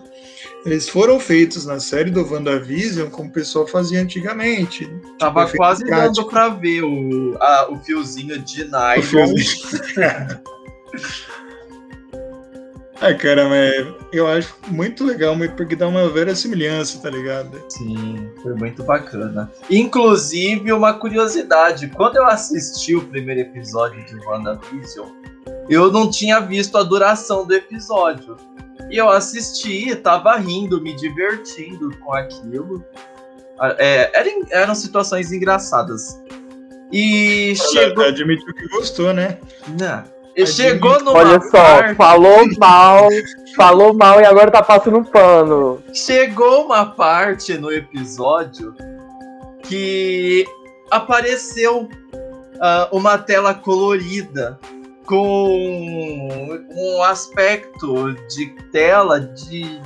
[0.66, 4.84] eles foram feitos na série do WandaVision como o pessoal fazia antigamente.
[4.86, 6.14] Tipo, Tava quase prático.
[6.14, 8.98] dando pra ver o, a, o fiozinho de nylon.
[8.98, 9.46] O fiozinho.
[13.00, 17.62] Ah, cara, mas eu acho muito legal, porque dá uma vera semelhança, tá ligado?
[17.68, 19.50] Sim, foi muito bacana.
[19.70, 25.08] Inclusive, uma curiosidade: quando eu assisti o primeiro episódio de WandaVision,
[25.68, 28.36] eu não tinha visto a duração do episódio.
[28.90, 32.84] E eu assisti, tava rindo, me divertindo com aquilo.
[33.78, 36.22] É, eram, eram situações engraçadas.
[36.92, 38.04] E chegou.
[38.04, 39.38] Admitiu que gostou, né?
[39.78, 40.15] Não.
[40.44, 41.94] Chegou no Olha só, parte...
[41.94, 43.08] falou mal,
[43.56, 45.82] falou mal e agora tá passando um pano.
[45.94, 48.74] Chegou uma parte no episódio
[49.62, 50.44] que
[50.90, 51.88] apareceu
[52.56, 54.58] uh, uma tela colorida
[55.06, 59.80] com um aspecto de tela de,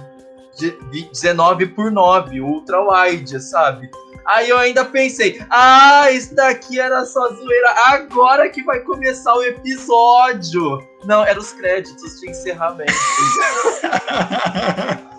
[0.56, 0.70] de
[1.12, 3.88] 19 por 9, ultra wide, sabe?
[4.30, 7.74] Aí eu ainda pensei, ah, isso daqui era só zoeira.
[7.88, 10.86] Agora que vai começar o episódio.
[11.04, 12.92] Não, eram os créditos de encerramento.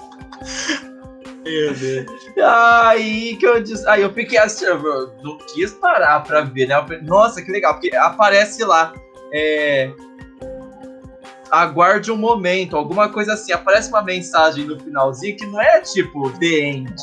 [1.44, 2.06] Meu Deus.
[2.42, 3.86] Aí que eu disse.
[3.90, 4.82] Aí eu fiquei assim, eu
[5.22, 6.76] não quis parar pra ver, né?
[7.02, 8.94] Nossa, que legal, porque aparece lá.
[9.34, 9.92] É,
[11.50, 13.52] aguarde um momento, alguma coisa assim.
[13.52, 16.96] Aparece uma mensagem no finalzinho que não é tipo The End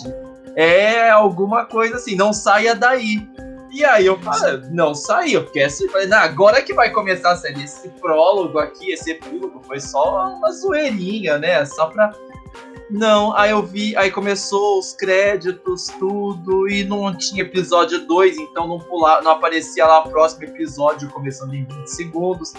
[0.59, 3.25] é alguma coisa assim, não saia daí.
[3.71, 7.37] E aí eu falei, não saí, eu fiquei assim, falei, agora que vai começar a
[7.37, 11.64] série, esse prólogo aqui, esse epílogo, foi só uma zoeirinha, né?
[11.64, 12.12] Só pra
[12.90, 18.66] Não, aí eu vi, aí começou os créditos, tudo, e não tinha episódio 2, então
[18.66, 22.53] não, pular, não aparecia lá próximo episódio começando em 20 segundos.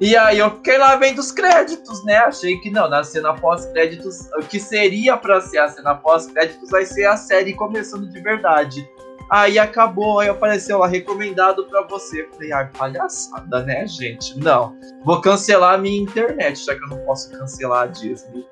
[0.00, 2.16] E aí eu fiquei lá vendo os créditos, né?
[2.16, 6.84] Achei que não, na cena pós-créditos, o que seria para ser a cena pós-créditos vai
[6.84, 8.88] ser a série começando de verdade.
[9.30, 12.28] Aí acabou, aí apareceu lá, recomendado para você.
[12.32, 14.38] Falei, ai, palhaçada, né, gente?
[14.38, 18.44] Não, vou cancelar a minha internet, já que eu não posso cancelar a Disney.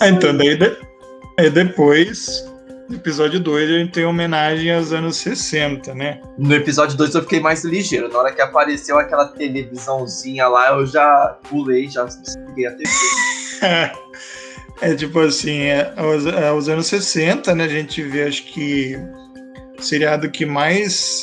[0.00, 0.76] Ah, então, daí, de...
[1.38, 2.50] aí depois,
[2.94, 6.20] no episódio 2, a gente tem homenagem aos anos 60, né?
[6.38, 8.08] No episódio 2 eu fiquei mais ligeiro.
[8.08, 12.90] Na hora que apareceu aquela televisãozinha lá, eu já pulei, já desliguei a TV.
[14.80, 17.64] é tipo assim, é, aos, aos anos 60, né?
[17.64, 18.96] A gente vê, acho que
[19.76, 21.22] o seriado que mais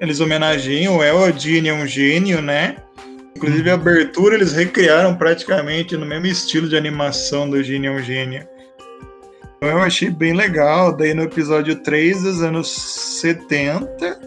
[0.00, 2.76] eles homenageiam é o Dini é um gênio, né?
[3.36, 8.02] Inclusive a abertura eles recriaram praticamente no mesmo estilo de animação do Genie é um
[8.02, 8.53] Gênio.
[9.64, 10.94] Então eu achei bem legal.
[10.94, 12.70] Daí no episódio 3 dos anos
[13.22, 14.20] 70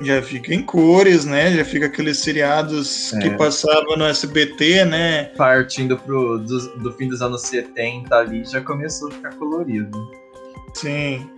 [0.00, 1.52] já fica em cores, né?
[1.54, 3.20] Já fica aqueles seriados é.
[3.20, 5.26] que passavam no SBT, né?
[5.36, 9.96] Partindo pro, do, do fim dos anos 70 ali, já começou a ficar colorido.
[10.74, 11.30] Sim.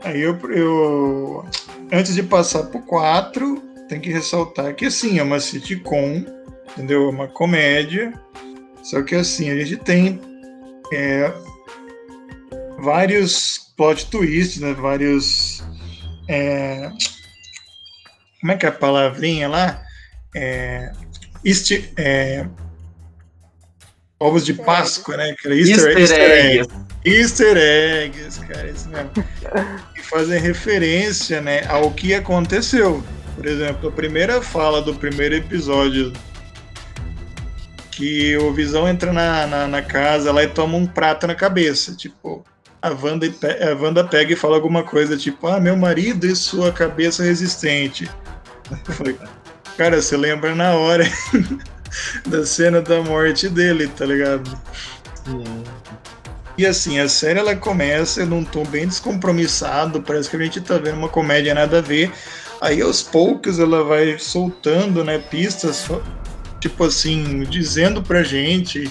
[0.00, 1.44] Aí eu, eu
[1.92, 6.24] antes de passar pro 4, tem que ressaltar que assim, é uma sitcom,
[6.70, 7.08] entendeu?
[7.08, 8.18] É uma comédia.
[8.82, 10.18] Só que assim, a gente tem
[10.92, 11.30] é,
[12.78, 14.72] vários plot twists, né?
[14.74, 15.62] Vários.
[16.28, 16.90] É,
[18.40, 19.82] como é que é a palavrinha lá?
[20.34, 20.92] É,
[21.44, 22.46] este, é,
[24.20, 25.30] ovos de Páscoa, né?
[25.30, 26.88] Aquela Easter, Easter, Easter eggs.
[27.04, 29.10] Easter eggs, cara, isso mesmo.
[29.96, 33.02] e fazem referência, né, ao que aconteceu.
[33.34, 36.12] Por exemplo, a primeira fala do primeiro episódio
[37.92, 41.94] que o Visão entra na, na, na, casa lá e toma um prato na cabeça.
[41.94, 42.44] Tipo,
[42.80, 46.72] a Wanda, a Wanda pega e fala alguma coisa, tipo, ah, meu marido e sua
[46.72, 48.08] cabeça resistente.
[48.84, 49.16] Falei,
[49.76, 51.04] cara, você lembra na hora
[52.26, 54.58] da cena da morte dele, tá ligado?
[56.56, 60.76] E assim, a série ela começa num tom bem descompromissado, parece que a gente tá
[60.76, 62.12] vendo uma comédia nada a ver.
[62.60, 65.88] Aí aos poucos ela vai soltando, né, pistas,
[66.60, 68.90] tipo assim, dizendo pra gente,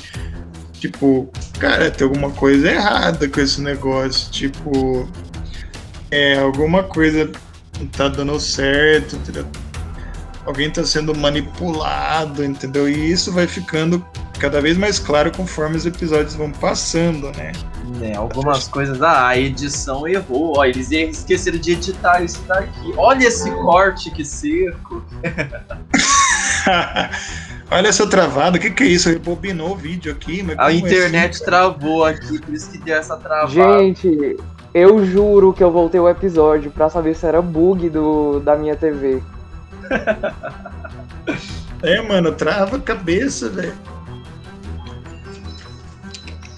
[0.80, 5.08] tipo, cara, tem alguma coisa errada com esse negócio, tipo,
[6.12, 7.30] é, alguma coisa
[7.80, 9.46] não tá dando certo, entendeu?
[10.46, 12.88] Alguém tá sendo manipulado, entendeu?
[12.88, 14.06] E isso vai ficando
[14.40, 17.52] cada vez mais claro conforme os episódios vão passando, né?
[17.98, 19.02] né, algumas coisas.
[19.02, 20.58] Ah, a edição errou.
[20.58, 22.94] Ó, eles esqueceram de editar isso daqui.
[22.98, 25.04] Olha esse corte que seco.
[27.70, 29.10] Olha essa travada, o que, que é isso?
[29.10, 30.46] Rebobinou o vídeo aqui.
[30.58, 33.80] a internet assim, travou aqui, por isso que deu essa travada.
[33.80, 34.38] Gente,
[34.74, 38.76] eu juro que eu voltei o episódio pra saber se era bug do, da minha
[38.76, 39.22] TV.
[41.84, 43.74] é, mano, trava a cabeça, velho.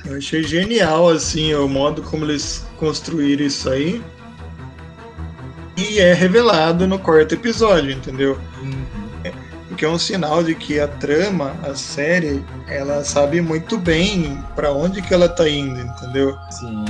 [0.06, 4.02] Eu achei genial, assim, o modo como eles construíram isso aí.
[5.76, 8.38] E é revelado no quarto episódio, entendeu?
[8.62, 8.99] Uhum.
[9.80, 14.74] Porque é um sinal de que a trama, a série, ela sabe muito bem para
[14.74, 16.38] onde que ela tá indo, entendeu?
[16.52, 16.84] Sim.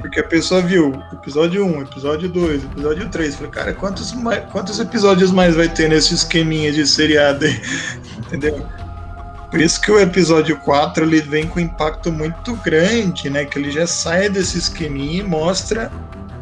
[0.00, 3.36] Porque a pessoa viu episódio 1, episódio 2, episódio 3.
[3.36, 7.62] Falei, cara, quantos, mais, quantos episódios mais vai ter nesse esqueminha de seriado aí?
[8.26, 8.66] Entendeu?
[9.48, 13.44] Por isso que o episódio 4 ele vem com um impacto muito grande, né?
[13.44, 15.88] Que ele já sai desse esqueminha e mostra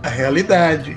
[0.02, 0.96] a realidade.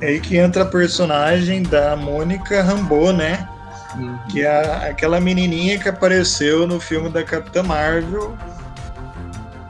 [0.00, 3.48] É aí que entra a personagem da Mônica Rambeau, né?
[3.96, 4.18] Uhum.
[4.30, 8.36] Que é aquela menininha que apareceu no filme da Capitã Marvel.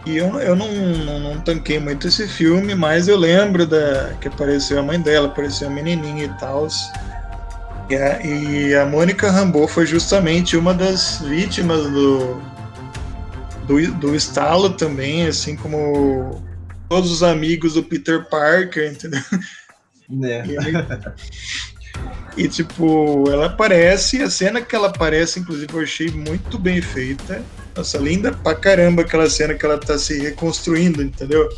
[0.05, 4.29] E eu, eu não, não, não tanquei muito esse filme, mas eu lembro da que
[4.29, 6.69] apareceu a mãe dela, apareceu a menininha e tal.
[7.89, 12.41] E a, e a Mônica Rambeau foi justamente uma das vítimas do,
[13.67, 16.43] do, do estalo também, assim como
[16.89, 19.23] todos os amigos do Peter Parker, entendeu?
[20.09, 20.45] Né?
[22.37, 26.81] E, e, tipo, ela aparece, a cena que ela aparece, inclusive, eu achei muito bem
[26.81, 27.43] feita.
[27.77, 31.49] Nossa, linda pra caramba aquela cena que ela tá se reconstruindo, entendeu?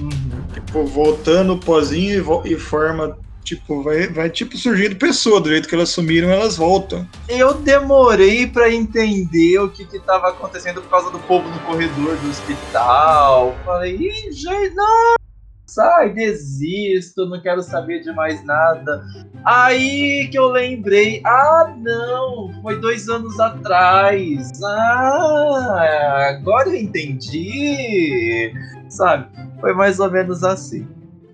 [0.00, 0.44] Uhum.
[0.52, 5.68] Tipo, voltando o pozinho e, e forma Tipo, vai, vai tipo surgindo pessoa, do jeito
[5.68, 7.06] que elas sumiram, elas voltam.
[7.28, 12.16] Eu demorei para entender o que que tava acontecendo por causa do povo no corredor
[12.16, 13.54] do hospital.
[13.66, 13.98] Falei,
[14.32, 15.23] gente, não!
[15.66, 19.02] Sai, desisto, não quero saber de mais nada.
[19.44, 24.50] Aí que eu lembrei, ah não, foi dois anos atrás.
[24.62, 28.52] Ah, agora eu entendi.
[28.88, 29.26] Sabe?
[29.60, 30.86] Foi mais ou menos assim.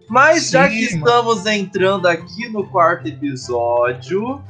[0.09, 4.43] Mas Sim, já que estamos entrando aqui no quarto episódio,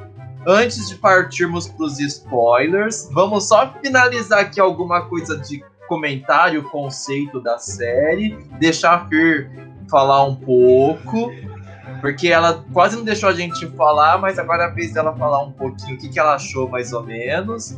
[0.47, 7.41] antes de partirmos para os spoilers, vamos só finalizar aqui alguma coisa de comentário, conceito
[7.41, 9.51] da série, deixar a Fer
[9.91, 11.33] falar um pouco,
[12.01, 15.43] porque ela quase não deixou a gente falar, mas agora é a vez dela falar
[15.43, 17.77] um pouquinho o que, que ela achou mais ou menos.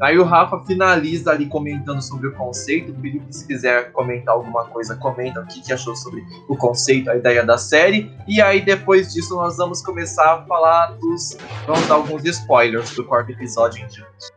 [0.00, 2.92] Aí o Rafa finaliza ali comentando sobre o conceito.
[2.92, 7.10] O Felipe, se quiser comentar alguma coisa, comenta o que, que achou sobre o conceito,
[7.10, 8.12] a ideia da série.
[8.26, 11.36] E aí, depois disso, nós vamos começar a falar dos.
[11.66, 14.32] Vamos dar alguns spoilers do quarto episódio em diante.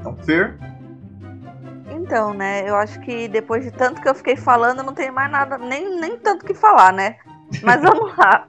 [0.00, 0.58] Então, Fer?
[2.02, 2.68] Então, né?
[2.68, 5.88] Eu acho que depois de tanto que eu fiquei falando, não tem mais nada, nem,
[6.00, 7.16] nem tanto que falar, né?
[7.62, 8.48] Mas vamos lá.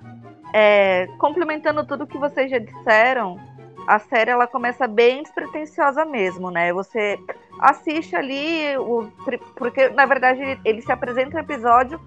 [0.53, 3.39] É, complementando tudo que vocês já disseram,
[3.87, 6.73] a série ela começa bem despretensiosa mesmo, né?
[6.73, 7.17] Você
[7.59, 9.07] assiste ali, o,
[9.55, 11.99] porque na verdade ele, ele se apresenta no episódio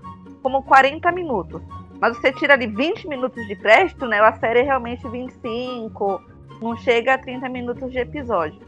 [0.42, 1.62] como 40 minutos.
[2.00, 4.20] Mas você tira ali 20 minutos de crédito, né?
[4.20, 6.20] A série é realmente 25,
[6.60, 8.65] não chega a 30 minutos de episódio.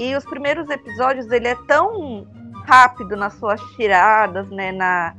[0.00, 2.26] E os primeiros episódios ele é tão
[2.66, 4.72] rápido nas suas tiradas, né?
[4.72, 5.14] Na,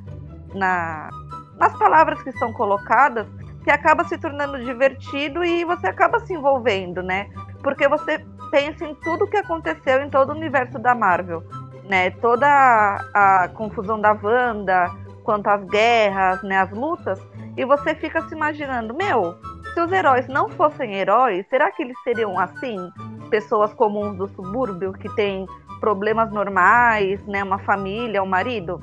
[0.56, 1.08] na,
[1.56, 3.28] nas palavras que são colocadas,
[3.64, 7.30] que acaba se tornando divertido e você acaba se envolvendo, né?
[7.62, 11.44] Porque você pensa em tudo que aconteceu em todo o universo da Marvel,
[11.88, 12.10] né?
[12.10, 14.90] Toda a, a confusão da Wanda,
[15.24, 17.22] quanto às guerras, né, as lutas,
[17.56, 19.38] e você fica se imaginando, meu,
[19.76, 22.92] se os heróis não fossem heróis, será que eles seriam assim?
[23.32, 25.48] Pessoas comuns do subúrbio que têm
[25.80, 28.80] problemas normais, né, uma família, um marido?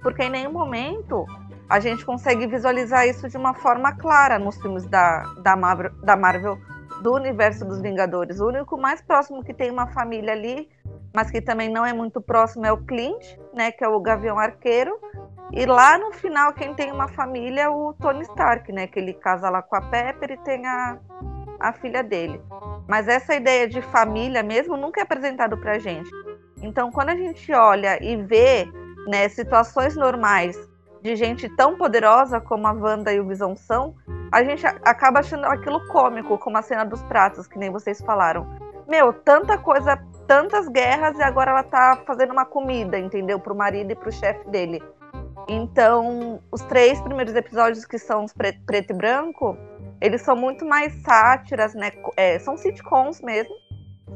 [0.00, 1.26] Porque em nenhum momento
[1.68, 6.16] a gente consegue visualizar isso de uma forma clara nos filmes da, da, Marvel, da
[6.16, 6.56] Marvel,
[7.02, 8.40] do universo dos Vingadores.
[8.40, 10.68] O único mais próximo que tem uma família ali,
[11.14, 14.38] mas que também não é muito próximo, é o Clint, né, que é o Gavião
[14.38, 14.96] Arqueiro.
[15.52, 19.14] E lá no final, quem tem uma família é o Tony Stark, né, que ele
[19.14, 20.96] casa lá com a Pepper e tem a,
[21.60, 22.40] a filha dele.
[22.88, 26.10] Mas essa ideia de família mesmo nunca é apresentado pra gente.
[26.62, 28.66] Então, quando a gente olha e vê
[29.06, 30.56] né, situações normais
[31.02, 33.94] de gente tão poderosa como a Wanda e o Visão são,
[34.30, 38.46] a gente acaba achando aquilo cômico, como a cena dos pratos, que nem vocês falaram.
[38.86, 39.96] Meu, tanta coisa,
[40.26, 43.40] tantas guerras e agora ela tá fazendo uma comida, entendeu?
[43.40, 44.82] Pro marido e pro chefe dele.
[45.48, 49.56] Então, os três primeiros episódios que são os preto e branco,
[50.00, 51.90] eles são muito mais sátiras, né?
[52.16, 53.54] É, são sitcoms mesmo,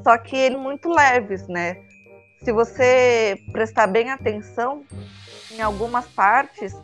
[0.03, 1.77] só que muito leves, né?
[2.43, 4.85] Se você prestar bem atenção,
[5.51, 6.75] em algumas partes,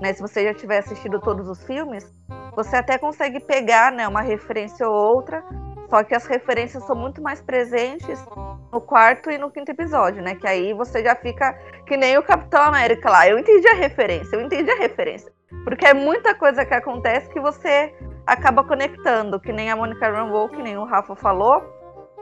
[0.00, 2.06] né, se você já tiver assistido todos os filmes,
[2.54, 5.42] você até consegue pegar né, uma referência ou outra,
[5.88, 8.22] só que as referências são muito mais presentes
[8.70, 10.34] no quarto e no quinto episódio, né?
[10.34, 11.52] Que aí você já fica
[11.86, 13.26] que nem o Capitão América lá.
[13.26, 15.32] Eu entendi a referência, eu entendi a referência.
[15.64, 17.94] Porque é muita coisa que acontece que você
[18.26, 21.62] acaba conectando, que nem a Monica Rambeau, que nem o Rafa falou.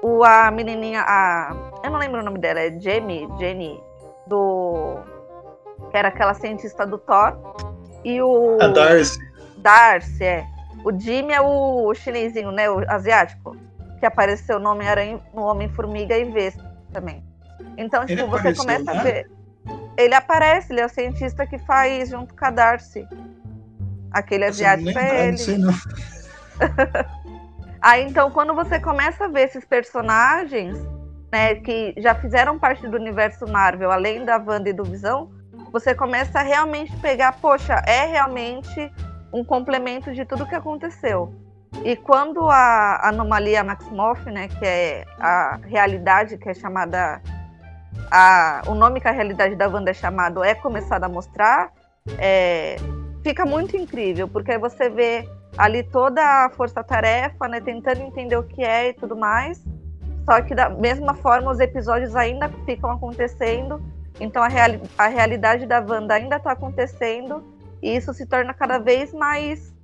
[0.03, 1.55] O, a menininha, a.
[1.83, 3.83] Eu não lembro o nome dela, é Jamie, Jenny,
[4.27, 4.99] do
[5.91, 7.37] que era aquela cientista do Thor.
[8.05, 8.59] E o.
[8.61, 9.19] A Darcy.
[9.59, 10.47] Darcy, é.
[10.85, 12.71] O Jimmy é o chinesinho, né?
[12.71, 13.57] O asiático.
[13.99, 16.63] Que apareceu no Homem-Aranha, no Homem-Formiga e Vespa
[16.93, 17.25] também.
[17.77, 19.31] Então, tipo, ele você começa a ver.
[19.97, 23.07] Ele aparece, ele é o cientista que faz junto com a Darcy.
[24.11, 25.39] Aquele asiático é ele.
[25.39, 25.73] Sei, não.
[27.81, 30.77] Aí então, quando você começa a ver esses personagens,
[31.33, 35.31] né, que já fizeram parte do universo Marvel, além da Wanda e do Visão,
[35.73, 38.91] você começa a realmente pegar, poxa, é realmente
[39.33, 41.35] um complemento de tudo que aconteceu.
[41.85, 47.21] E quando a anomalia Maximoff, né, que é a realidade que é chamada
[48.11, 51.73] a, o nome que a realidade da Wanda é chamado é começado a mostrar,
[52.19, 52.77] é,
[53.23, 58.63] fica muito incrível, porque você vê ali toda a força-tarefa, né, tentando entender o que
[58.63, 59.63] é e tudo mais.
[60.25, 63.81] Só que da mesma forma os episódios ainda ficam acontecendo
[64.21, 67.45] então a, reali a realidade da Wanda ainda está acontecendo
[67.83, 69.75] e isso se torna cada vez mais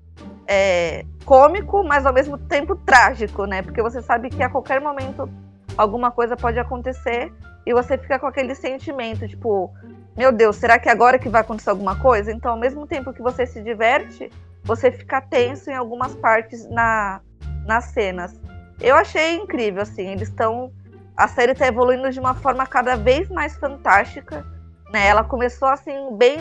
[0.47, 3.62] é, cômico, mas ao mesmo tempo trágico, né?
[3.62, 5.29] Porque você sabe que a qualquer momento
[5.77, 7.33] alguma coisa pode acontecer
[7.66, 9.73] e você fica com aquele sentimento, tipo,
[10.16, 12.33] meu Deus, será que agora que vai acontecer alguma coisa?
[12.33, 14.31] Então, ao mesmo tempo que você se diverte,
[14.64, 17.20] você fica tenso em algumas partes na,
[17.66, 18.39] nas cenas.
[18.81, 20.73] Eu achei incrível, assim, eles estão
[21.16, 24.45] a série está evoluindo de uma forma cada vez mais fantástica.
[24.93, 25.07] Né?
[25.07, 26.39] Ela começou assim bem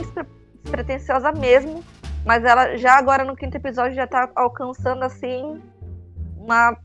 [0.63, 1.84] despretensiosa mesmo,
[2.25, 5.61] mas ela já agora no quinto episódio já tá alcançando assim
[6.38, 6.75] uma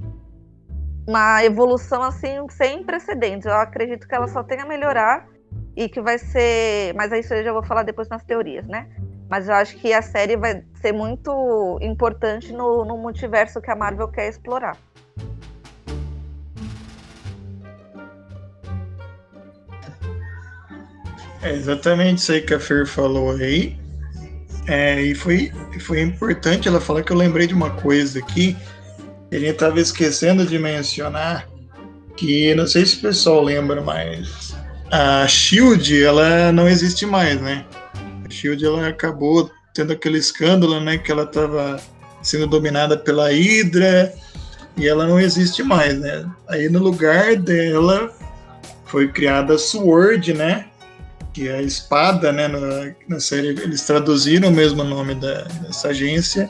[1.07, 3.47] uma evolução assim sem precedentes.
[3.47, 5.29] Eu acredito que ela só tem a melhorar
[5.77, 8.89] e que vai ser, mas isso eu já vou falar depois nas teorias, né?
[9.29, 13.77] Mas eu acho que a série vai ser muito importante no, no multiverso que a
[13.77, 14.77] Marvel quer explorar.
[21.43, 23.79] É exatamente isso aí que a Fer falou aí.
[24.67, 28.57] É, e foi, foi importante ela falar que eu lembrei de uma coisa aqui
[29.39, 31.49] gente estava esquecendo de mencionar,
[32.17, 34.55] que não sei se o pessoal lembra, mas
[34.91, 37.65] a Shield ela não existe mais, né?
[38.25, 40.99] A Shield ela acabou tendo aquele escândalo, né?
[40.99, 41.81] Que ela estava
[42.23, 44.13] sendo dominada pela Hydra
[44.77, 46.25] e ela não existe mais, né?
[46.49, 48.11] Aí no lugar dela
[48.87, 50.67] foi criada a Sword, né?
[51.37, 52.49] que é a espada, né?
[52.49, 56.49] Na, na série eles traduziram o mesmo nome da, dessa agência,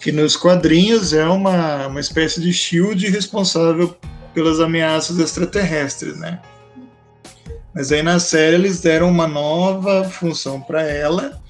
[0.00, 3.94] que nos quadrinhos é uma, uma espécie de shield responsável
[4.34, 6.40] pelas ameaças extraterrestres, né?
[7.74, 11.40] Mas aí na série eles deram uma nova função para ela.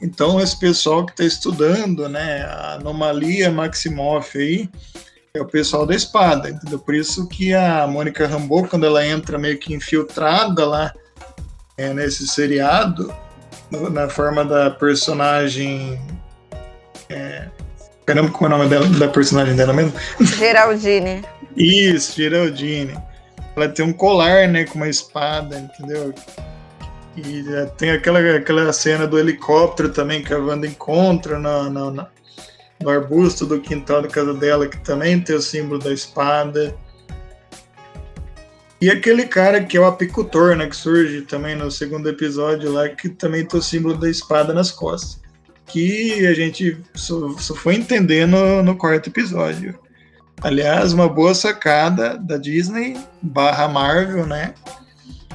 [0.00, 4.70] Então esse pessoal que está estudando, né, a anomalia Maximoff aí,
[5.34, 6.78] é o pessoal da espada, entendeu?
[6.78, 10.94] Por isso que a Mônica Rambeau, quando ela entra meio que infiltrada lá
[11.76, 13.14] é, nesse seriado,
[13.70, 16.00] na forma da personagem.
[17.08, 17.48] É,
[18.06, 19.92] caramba, como é o nome dela, da personagem dela mesmo?
[20.20, 21.22] Geraldine.
[21.56, 22.96] Isso, Geraldine.
[23.56, 26.14] Ela tem um colar, né, com uma espada, entendeu?
[27.16, 27.42] E
[27.78, 32.06] tem aquela, aquela cena do helicóptero também que a Wanda encontra no, no,
[32.82, 36.76] no arbusto do quintal da casa dela, que também tem o símbolo da espada.
[38.78, 40.66] E aquele cara que é o apicultor, né?
[40.66, 44.70] Que surge também no segundo episódio lá, que também tem o símbolo da espada nas
[44.70, 45.18] costas.
[45.66, 49.78] Que a gente só, só foi entender no, no quarto episódio.
[50.42, 54.54] Aliás, uma boa sacada da Disney barra Marvel, né?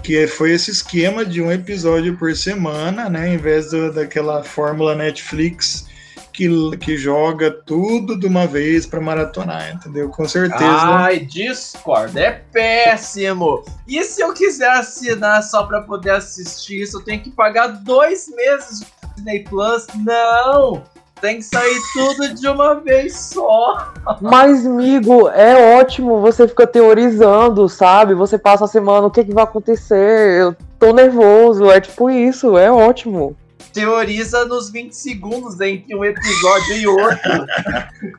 [0.04, 3.34] Que foi esse esquema de um episódio por semana, né?
[3.34, 5.90] Em vez do, daquela fórmula Netflix
[6.32, 10.10] que, que joga tudo de uma vez para maratonar, entendeu?
[10.10, 10.64] Com certeza.
[10.66, 13.64] Ai, Discord, é péssimo.
[13.88, 18.28] E se eu quiser assinar só para poder assistir isso, eu tenho que pagar dois
[18.30, 18.86] meses
[19.16, 19.88] Disney Plus?
[20.04, 20.84] Não!
[21.20, 23.94] Tem que sair tudo de uma vez só.
[24.20, 26.20] Mas, amigo, é ótimo.
[26.20, 28.16] Você fica teorizando, sabe?
[28.16, 30.42] Você passa a semana, o que, que vai acontecer?
[30.42, 31.70] Eu tô nervoso.
[31.70, 33.38] É tipo isso, é ótimo
[33.72, 37.46] teoriza nos 20 segundos entre um episódio e outro.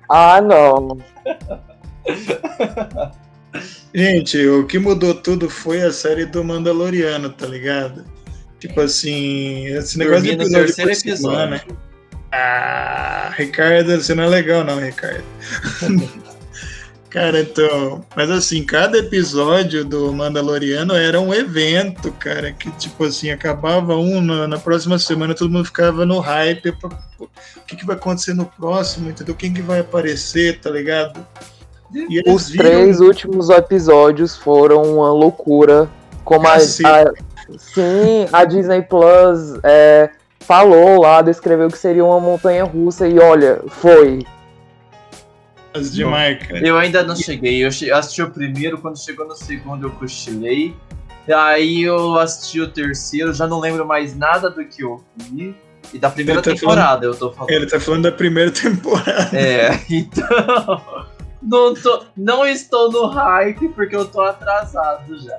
[0.08, 0.98] ah, não.
[3.94, 8.04] Gente, o que mudou tudo foi a série do Mandaloriano, tá ligado?
[8.62, 11.60] Tipo assim, esse negócio de episódio por semana.
[12.30, 15.24] Ah, Ricardo, você não é legal não, Ricardo.
[17.10, 18.06] Cara, então.
[18.14, 22.52] Mas assim, cada episódio do Mandaloriano era um evento, cara.
[22.52, 26.70] Que tipo assim, acabava um, na, na próxima semana todo mundo ficava no hype.
[26.72, 26.88] Pra,
[27.18, 27.28] o
[27.66, 29.34] que, que vai acontecer no próximo, entendeu?
[29.34, 31.26] Quem que vai aparecer, tá ligado?
[32.26, 32.70] Os viram...
[32.70, 35.90] três últimos episódios foram uma loucura.
[36.24, 37.12] Como a, a,
[37.58, 43.60] sim, a Disney Plus é, falou lá, descreveu que seria uma montanha russa e olha,
[43.68, 44.24] foi
[45.80, 46.58] de marca.
[46.58, 47.64] Eu ainda não cheguei.
[47.64, 50.76] Eu assisti o primeiro, quando chegou no segundo eu cochilei.
[51.34, 55.54] Aí eu assisti o terceiro, já não lembro mais nada do que eu vi.
[55.92, 57.50] E da primeira tá temporada falando, eu tô falando.
[57.50, 59.36] Ele tá falando da primeira temporada.
[59.36, 61.06] É, então.
[61.42, 65.38] Não, tô, não estou no hype porque eu tô atrasado já.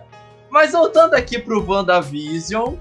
[0.54, 2.76] Mas voltando aqui pro WandaVision,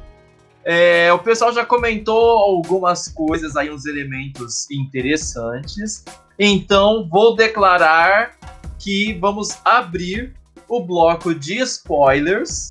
[0.63, 6.05] é, o pessoal já comentou algumas coisas aí, uns elementos interessantes.
[6.39, 8.37] Então, vou declarar
[8.79, 10.35] que vamos abrir
[10.69, 12.69] o bloco de spoilers,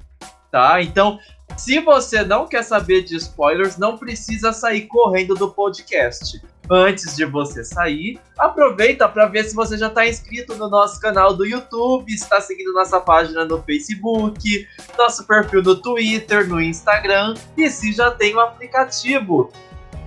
[0.51, 0.79] tá?
[0.83, 1.19] Então,
[1.57, 6.39] se você não quer saber de spoilers, não precisa sair correndo do podcast.
[6.73, 11.33] Antes de você sair, aproveita para ver se você já está inscrito no nosso canal
[11.33, 14.65] do YouTube, está seguindo nossa página no Facebook,
[14.97, 19.51] nosso perfil no Twitter, no Instagram e se já tem o um aplicativo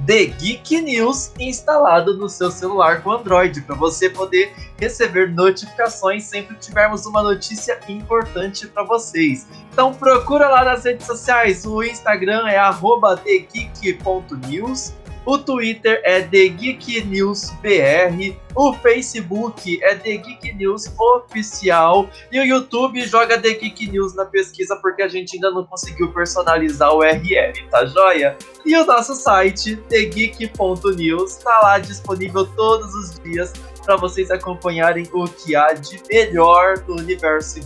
[0.06, 4.50] The Geek News instalado no seu celular com Android, para você poder
[4.80, 9.46] receber notificações sempre que tivermos uma notícia importante para vocês.
[9.70, 12.56] Então procura lá nas redes sociais, o Instagram é
[13.22, 14.94] @thegeek.news
[15.26, 22.38] o Twitter é The Geek News BR, o Facebook é The Geek News Oficial e
[22.38, 26.92] o YouTube joga The Geek News na pesquisa porque a gente ainda não conseguiu personalizar
[26.92, 28.36] o URL, tá joia?
[28.64, 33.52] E o nosso site, thegeek.news, está lá disponível todos os dias
[33.84, 37.60] para vocês acompanharem o que há de melhor do universo.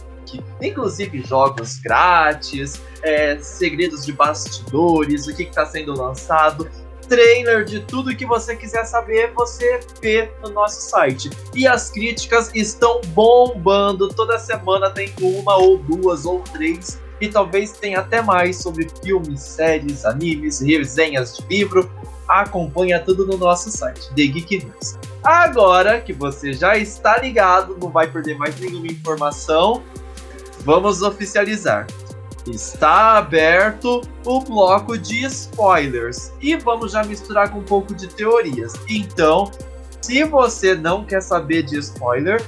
[0.60, 6.68] Inclusive jogos grátis, é, segredos de bastidores, o que está sendo lançado
[7.08, 11.30] trailer de tudo que você quiser saber, você vê no nosso site.
[11.54, 14.08] E as críticas estão bombando.
[14.08, 17.00] Toda semana tem uma ou duas ou três.
[17.20, 21.90] E talvez tenha até mais sobre filmes, séries, animes, resenhas de livro.
[22.28, 24.98] Acompanha tudo no nosso site, The Geek News.
[25.24, 29.82] Agora que você já está ligado, não vai perder mais nenhuma informação,
[30.60, 31.86] vamos oficializar
[32.50, 38.72] está aberto o bloco de spoilers e vamos já misturar com um pouco de teorias.
[38.88, 39.50] Então,
[40.00, 42.44] se você não quer saber de spoiler,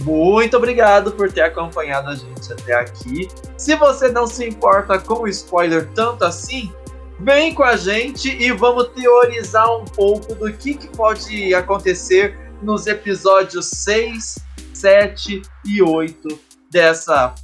[0.00, 3.28] muito obrigado por ter acompanhado a gente até aqui.
[3.56, 6.72] Se você não se importa com spoiler tanto assim,
[7.18, 12.86] vem com a gente e vamos teorizar um pouco do que, que pode acontecer nos
[12.86, 14.38] episódios 6,
[14.74, 16.38] 7 e 8
[16.70, 17.34] dessa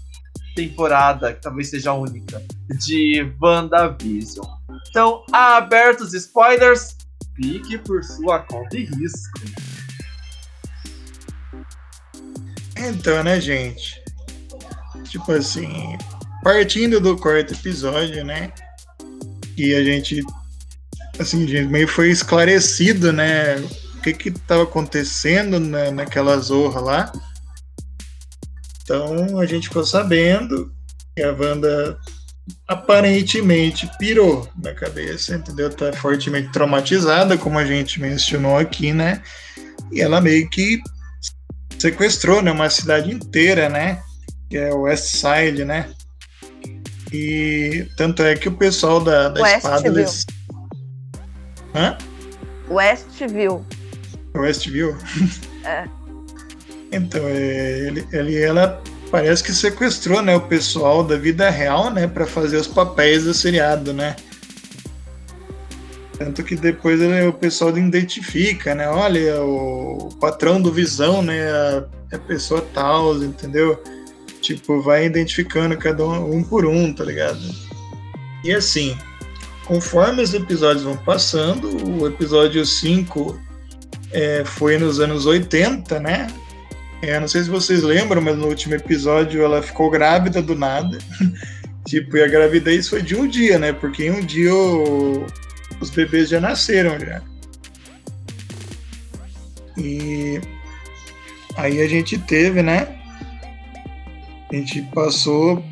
[0.55, 2.43] temporada, que talvez seja a única,
[2.79, 4.47] de WandaVision.
[4.89, 6.97] Então, abertos spoilers,
[7.35, 9.41] pique por sua conta e risco.
[12.77, 14.03] Então, né, gente?
[15.05, 15.97] Tipo assim,
[16.43, 18.53] partindo do quarto episódio, né?
[19.57, 20.23] E a gente,
[21.19, 23.57] assim, gente, meio foi esclarecido, né?
[23.57, 27.13] O que que tava acontecendo na, naquela zorra lá.
[28.93, 30.71] Então a gente ficou sabendo
[31.17, 31.99] que a Wanda
[32.69, 35.71] aparentemente pirou na cabeça, entendeu?
[35.71, 39.23] Tá fortemente traumatizada, como a gente mencionou aqui, né?
[39.91, 40.79] E ela meio que
[41.79, 44.03] sequestrou, né, uma cidade inteira, né?
[44.51, 45.89] Que é o West Side, né?
[47.11, 50.27] E tanto é que o pessoal da, da espada eles...
[51.75, 51.97] Hã?
[52.69, 53.65] Westview.
[54.35, 54.99] Westview?
[55.65, 56.02] É.
[56.93, 62.07] Então, é, ele, ele, ela parece que sequestrou né, o pessoal da vida real né,
[62.07, 64.15] para fazer os papéis do seriado, né?
[66.19, 68.89] Tanto que depois ele, o pessoal identifica, né?
[68.89, 71.51] Olha, o, o patrão do Visão, né?
[71.51, 73.83] A, a, pessoa tal, entendeu?
[74.41, 77.41] Tipo, vai identificando cada um, um por um, tá ligado?
[78.45, 78.97] E assim,
[79.65, 83.41] conforme os episódios vão passando, o episódio 5
[84.13, 86.29] é, foi nos anos 80, né?
[87.03, 90.97] É, não sei se vocês lembram, mas no último episódio ela ficou grávida do nada.
[91.85, 93.73] tipo, e a gravidez foi de um dia, né?
[93.73, 95.27] Porque em um dia o...
[95.81, 97.21] os bebês já nasceram já.
[99.77, 100.41] E
[101.57, 102.87] aí a gente teve, né?
[104.53, 105.65] A gente passou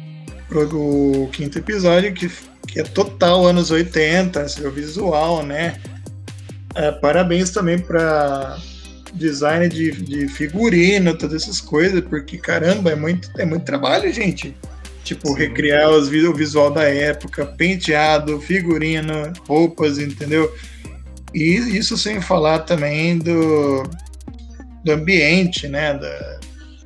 [0.49, 2.29] pro quinto episódio, que,
[2.67, 5.79] que é total anos 80, seu visual, né?
[6.75, 8.59] É, parabéns também para
[9.15, 14.55] design de, de figurino, todas essas coisas, porque caramba, é muito, é muito trabalho, gente.
[15.05, 20.55] Tipo, recriar os, o visual da época, penteado, figurino, roupas, entendeu?
[21.35, 23.83] E isso sem falar também do,
[24.85, 25.95] do ambiente, né?
[25.95, 26.41] Da,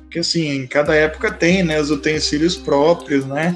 [0.09, 3.55] que assim, em cada época tem né, os utensílios próprios, né?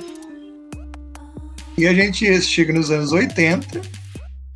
[1.77, 3.98] E a gente chega nos anos 80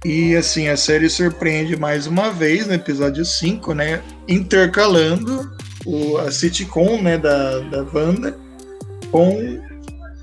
[0.05, 4.01] e assim, a série surpreende mais uma vez no episódio 5, né?
[4.27, 5.49] Intercalando
[5.85, 8.37] o, a sitcom né, da, da Wanda
[9.11, 9.61] com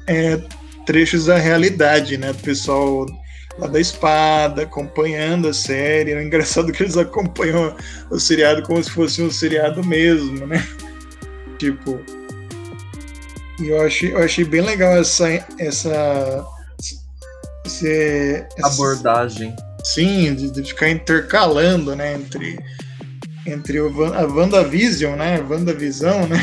[0.06, 0.38] é,
[0.84, 2.30] trechos da realidade, né?
[2.32, 3.06] O pessoal
[3.58, 6.12] lá da espada, acompanhando a série.
[6.12, 7.74] É engraçado que eles acompanham
[8.10, 10.62] o seriado como se fosse um seriado mesmo, né?
[11.58, 11.98] Tipo.
[13.58, 15.26] E eu achei, eu achei bem legal essa,
[15.58, 16.44] essa,
[17.64, 19.54] essa abordagem.
[19.84, 22.58] Sim, de, de, ficar intercalando, né, entre,
[23.46, 26.42] entre o, a WandaVision, né, WandaVisão, né,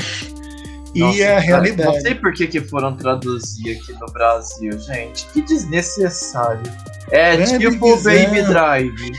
[0.96, 1.94] e Nossa, a realidade.
[1.94, 6.64] Não sei por que, que foram traduzir aqui no Brasil, gente, que desnecessário.
[7.12, 8.14] É Wanda tipo Visão.
[8.14, 9.12] Baby Drive.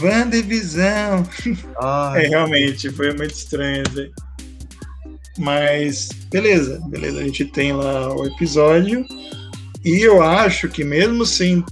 [0.00, 1.26] WandaVisão.
[2.16, 4.08] É, realmente, foi muito estranho, né?
[5.38, 9.04] Mas, beleza, beleza, a gente tem lá o episódio.
[9.84, 11.64] E eu acho que mesmo sem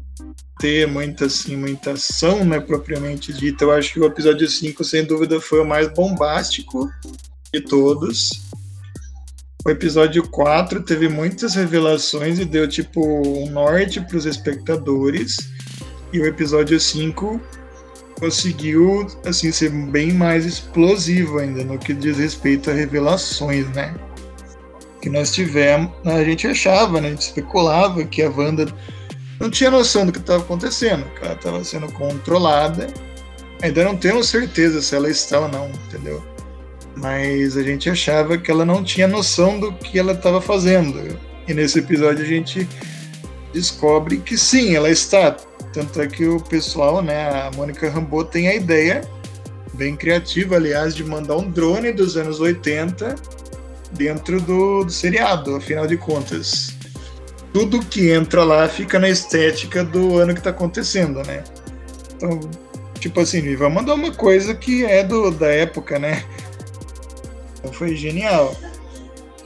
[0.62, 3.64] ter muita, assim, muita ação, né, propriamente dita.
[3.64, 6.88] Eu acho que o episódio 5, sem dúvida, foi o mais bombástico
[7.52, 8.30] de todos.
[9.66, 15.36] O episódio 4 teve muitas revelações e deu, tipo, um norte para os espectadores.
[16.12, 17.40] E o episódio 5
[18.20, 23.96] conseguiu assim ser bem mais explosivo ainda no que diz respeito a revelações, né?
[25.00, 27.08] Que nós tivemos, a gente achava, né?
[27.08, 28.72] A gente especulava que a Wanda
[29.42, 32.86] não tinha noção do que estava acontecendo, que ela estava sendo controlada.
[33.60, 36.22] Ainda não temos certeza se ela está ou não, entendeu?
[36.96, 41.18] Mas a gente achava que ela não tinha noção do que ela estava fazendo.
[41.48, 42.68] E nesse episódio a gente
[43.52, 45.32] descobre que sim, ela está.
[45.72, 49.00] Tanto é que o pessoal, né, a Mônica Rambeau tem a ideia,
[49.74, 53.16] bem criativa, aliás, de mandar um drone dos anos 80
[53.90, 56.76] dentro do, do seriado, afinal de contas.
[57.52, 61.44] Tudo que entra lá fica na estética do ano que está acontecendo, né?
[62.16, 62.40] Então,
[62.98, 66.24] tipo assim, vai mandar uma coisa que é do, da época, né?
[67.58, 68.54] Então foi genial.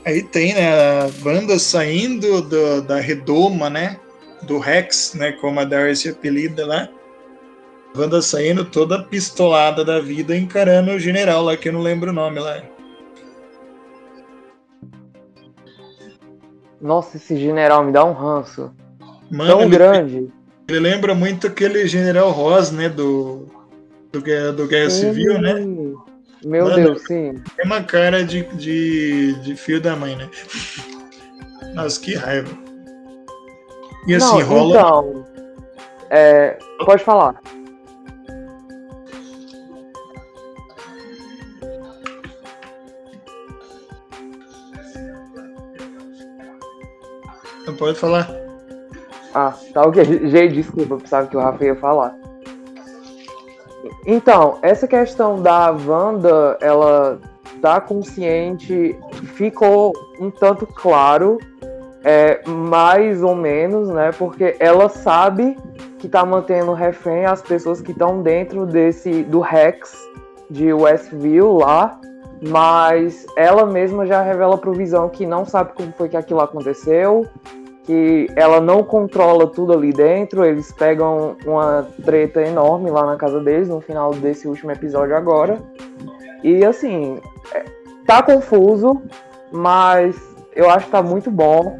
[0.05, 3.99] Aí tem, né, a banda saindo do, da redoma, né?
[4.43, 5.33] Do Rex, né?
[5.33, 6.87] Como a Darcy apelida lá.
[7.93, 12.11] A banda saindo toda pistolada da vida, encarando o general lá, que eu não lembro
[12.11, 12.63] o nome lá.
[16.81, 18.71] Nossa, esse general me dá um ranço.
[19.31, 20.31] Mano, Tão ele, grande.
[20.67, 22.87] ele lembra muito aquele general Ross, né?
[22.89, 23.45] Do,
[24.11, 25.55] do, Guerra- do Guerra Civil, né?
[25.55, 25.95] Sim.
[26.45, 27.33] Meu Mano, Deus, sim.
[27.55, 30.29] Tem uma cara de, de, de filho da mãe, né?
[31.73, 32.49] Nossa, que raiva.
[34.05, 34.75] E assim, Não, rola.
[34.77, 35.25] então.
[36.11, 37.41] é, pode falar.
[47.77, 48.29] Pode falar.
[49.33, 50.03] Ah, tá ok.
[50.29, 52.15] Gente, desculpa, eu pensava que o Rafa ia falar.
[54.05, 57.19] Então, essa questão da Wanda, ela
[57.61, 58.97] tá consciente,
[59.35, 61.37] ficou um tanto claro,
[62.03, 64.11] é, mais ou menos, né?
[64.17, 65.57] Porque ela sabe
[65.99, 69.93] que tá mantendo refém as pessoas que estão dentro desse do Rex
[70.49, 71.99] de Westview lá,
[72.41, 77.25] mas ela mesma já revela pro Visão que não sabe como foi que aquilo aconteceu,
[77.87, 83.39] que ela não controla tudo ali dentro, eles pegam uma treta enorme lá na casa
[83.39, 85.57] deles no final desse último episódio agora.
[86.43, 87.21] E assim,
[87.53, 87.63] é,
[88.05, 89.01] tá confuso,
[89.53, 90.17] mas
[90.53, 91.79] eu acho que tá muito bom.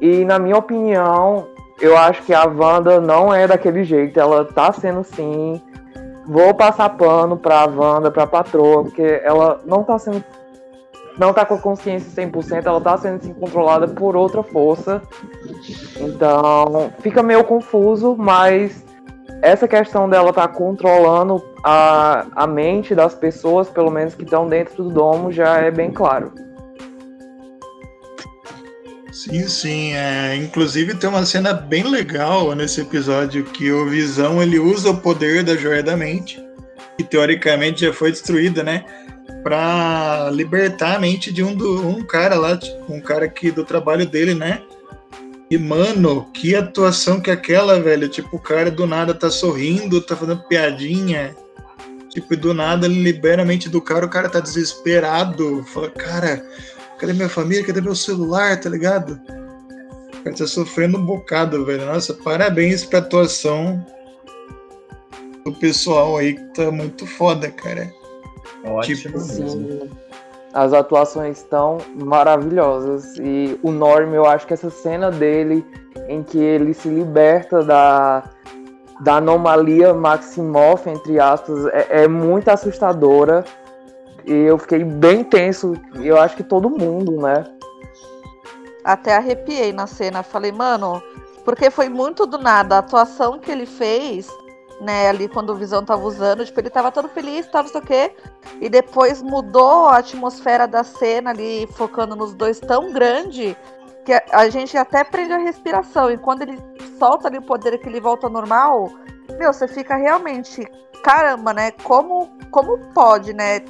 [0.00, 1.46] E na minha opinião,
[1.80, 5.62] eu acho que a Wanda não é daquele jeito, ela tá sendo sim.
[6.26, 10.24] Vou passar pano pra Wanda, pra patroa, porque ela não tá sendo
[11.18, 15.02] não tá com a consciência 100%, ela tá sendo assim, controlada por outra força.
[15.96, 18.84] Então, fica meio confuso, mas
[19.40, 24.82] essa questão dela tá controlando a, a mente das pessoas, pelo menos que estão dentro
[24.82, 26.32] do domo, já é bem claro.
[29.12, 29.94] Sim, sim.
[29.94, 34.96] É, inclusive tem uma cena bem legal nesse episódio que o Visão ele usa o
[34.96, 36.44] poder da joia da mente,
[36.98, 38.84] que teoricamente já foi destruída, né?
[39.44, 43.64] Pra libertar a mente de um, do, um cara lá, tipo, um cara que do
[43.64, 44.62] trabalho dele, né?
[45.50, 48.08] E, mano, que atuação que é aquela, velho.
[48.08, 51.36] Tipo, o cara do nada tá sorrindo, tá fazendo piadinha.
[52.08, 55.62] Tipo, do nada ele libera a mente do cara, o cara tá desesperado.
[55.64, 56.44] Fala, cara,
[56.98, 57.64] cadê minha família?
[57.64, 58.58] Cadê meu celular?
[58.58, 59.20] Tá ligado?
[60.14, 61.84] O cara tá sofrendo um bocado, velho.
[61.84, 63.84] Nossa, parabéns pra atuação
[65.44, 67.92] do pessoal aí que tá muito foda, cara.
[68.64, 70.04] Ótimo Tipo.
[70.52, 73.16] As atuações estão maravilhosas.
[73.18, 75.66] E o Norm, eu acho que essa cena dele,
[76.08, 78.22] em que ele se liberta da,
[79.00, 83.44] da anomalia Maximoff, entre aspas, é, é muito assustadora.
[84.24, 85.74] E eu fiquei bem tenso.
[85.98, 87.44] E eu acho que todo mundo, né?
[88.84, 90.22] Até arrepiei na cena.
[90.22, 91.02] Falei, mano,
[91.44, 92.76] porque foi muito do nada.
[92.76, 94.28] A atuação que ele fez,
[94.80, 97.80] né, ali quando o Visão tava usando, tipo, ele tava todo feliz, tava não sei
[97.80, 98.16] o quê.
[98.60, 103.56] E depois mudou a atmosfera da cena ali, focando nos dois tão grande
[104.04, 106.10] que a, a gente até prende a respiração.
[106.10, 106.58] E quando ele
[106.98, 108.90] solta ali o poder que ele volta ao normal,
[109.38, 110.66] meu, você fica realmente,
[111.02, 111.70] caramba, né?
[111.82, 113.60] Como, como pode, né?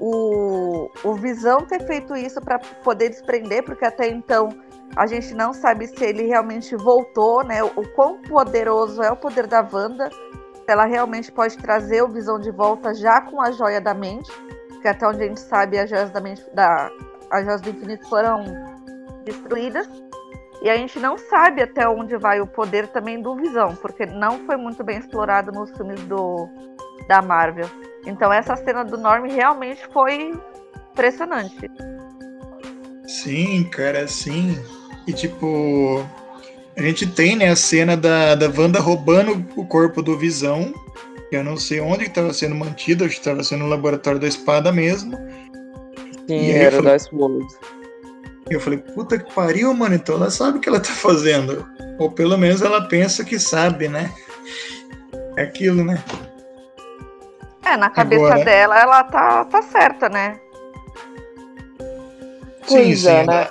[0.00, 4.50] O, o Visão ter feito isso para poder desprender, porque até então
[4.94, 7.62] a gente não sabe se ele realmente voltou, né?
[7.62, 10.08] O quão poderoso é o poder da Wanda.
[10.68, 14.30] Se ela realmente pode trazer o Visão de volta já com a joia da mente.
[14.68, 16.90] Porque até onde a gente sabe, as joias da mente da.
[17.30, 18.44] As joias do infinito foram
[19.24, 19.88] destruídas.
[20.60, 24.40] E a gente não sabe até onde vai o poder também do Visão, porque não
[24.40, 26.46] foi muito bem explorado nos filmes do,
[27.08, 27.70] da Marvel.
[28.04, 30.38] Então essa cena do Norm realmente foi
[30.90, 31.70] impressionante.
[33.06, 34.62] Sim, cara, sim.
[35.06, 36.04] E tipo,
[36.78, 40.72] a gente tem né, a cena da, da Wanda roubando o corpo do Visão,
[41.28, 44.28] que eu não sei onde estava sendo mantido, acho que estava sendo no laboratório da
[44.28, 45.18] espada mesmo.
[46.28, 47.46] Sim, era falei, da Sword.
[48.48, 51.68] Eu falei, puta que pariu, mano, então ela sabe o que ela tá fazendo.
[51.98, 54.12] Ou pelo menos ela pensa que sabe, né?
[55.36, 56.02] É aquilo, né?
[57.64, 58.44] É, na cabeça Agora...
[58.44, 60.38] dela ela tá, tá certa, né?
[62.68, 63.48] Sim, sim, é, né?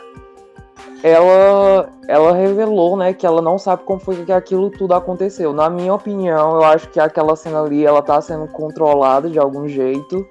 [1.03, 5.53] Ela, ela revelou, né, que ela não sabe como foi que aquilo tudo aconteceu.
[5.53, 9.67] Na minha opinião, eu acho que aquela cena ali, ela tá sendo controlada de algum
[9.67, 10.27] jeito.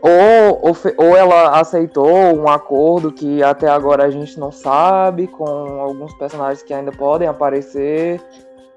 [0.00, 5.44] Ou, ou, ou ela aceitou um acordo que até agora a gente não sabe, com
[5.44, 8.20] alguns personagens que ainda podem aparecer,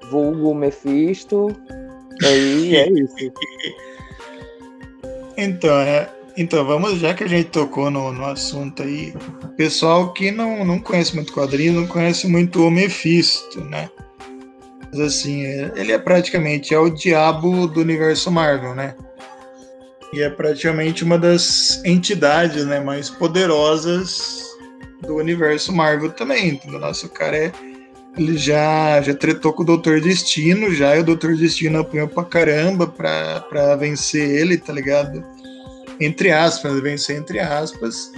[0.10, 1.48] vulgo Mephisto.
[2.22, 3.16] E aí é isso.
[5.38, 9.14] Então, é, então, vamos, já que a gente tocou no, no assunto aí,
[9.56, 13.90] pessoal que não, não conhece muito quadrinho, não conhece muito o Mephisto, né?
[14.92, 18.96] Mas assim, é, ele é praticamente é o diabo do universo Marvel, né?
[20.14, 24.42] E é praticamente uma das entidades né, mais poderosas
[25.02, 26.60] do universo Marvel também.
[26.66, 27.52] O nosso cara é.
[28.18, 32.24] Ele já, já tretou com o Doutor Destino, já, e o Doutor Destino apanhou pra
[32.24, 35.22] caramba pra, pra vencer ele, tá ligado?
[36.00, 38.12] Entre aspas, vencer entre aspas.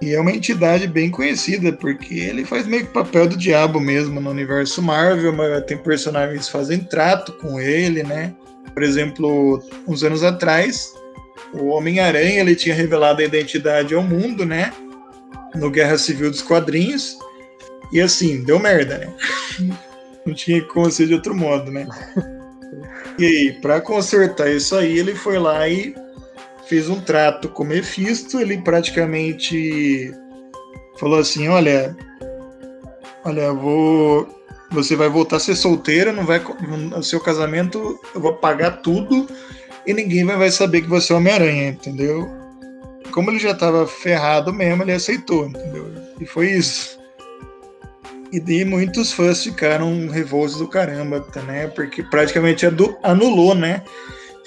[0.00, 4.20] E é uma entidade bem conhecida, porque ele faz meio que papel do diabo mesmo
[4.20, 8.34] no universo Marvel, mas tem personagens que fazem trato com ele, né?
[8.74, 10.92] Por exemplo, uns anos atrás,
[11.54, 14.72] o Homem-Aranha ele tinha revelado a identidade ao mundo, né?
[15.54, 17.16] No Guerra Civil dos Quadrinhos.
[17.90, 19.14] E assim, deu merda, né?
[20.26, 21.86] Não tinha como ser de outro modo, né?
[23.18, 25.94] E aí, pra consertar isso aí, ele foi lá e
[26.68, 30.12] fez um trato com Mephisto, ele praticamente
[30.98, 31.96] falou assim: "Olha,
[33.24, 34.36] olha, vou
[34.70, 36.42] você vai voltar a ser solteira, não vai
[36.96, 39.26] o seu casamento, eu vou pagar tudo
[39.86, 42.28] e ninguém vai saber que você é Homem-Aranha, entendeu?
[43.12, 45.86] Como ele já estava ferrado mesmo, ele aceitou, entendeu?
[46.20, 46.98] E foi isso.
[48.32, 51.68] E de muitos fãs ficaram revoltos do caramba, né?
[51.68, 52.66] Porque praticamente
[53.02, 53.84] anulou, né?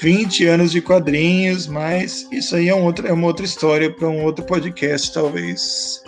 [0.01, 4.07] 20 anos de quadrinhos, mas isso aí é, um outro, é uma outra história para
[4.07, 6.01] um outro podcast, talvez.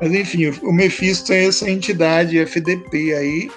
[0.00, 3.50] Mas enfim, o Mephisto é essa entidade FDP aí.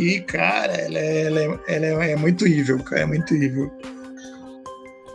[0.00, 3.70] E, cara, ela é, ela é, ela é, é muito evil, cara, é muito evil.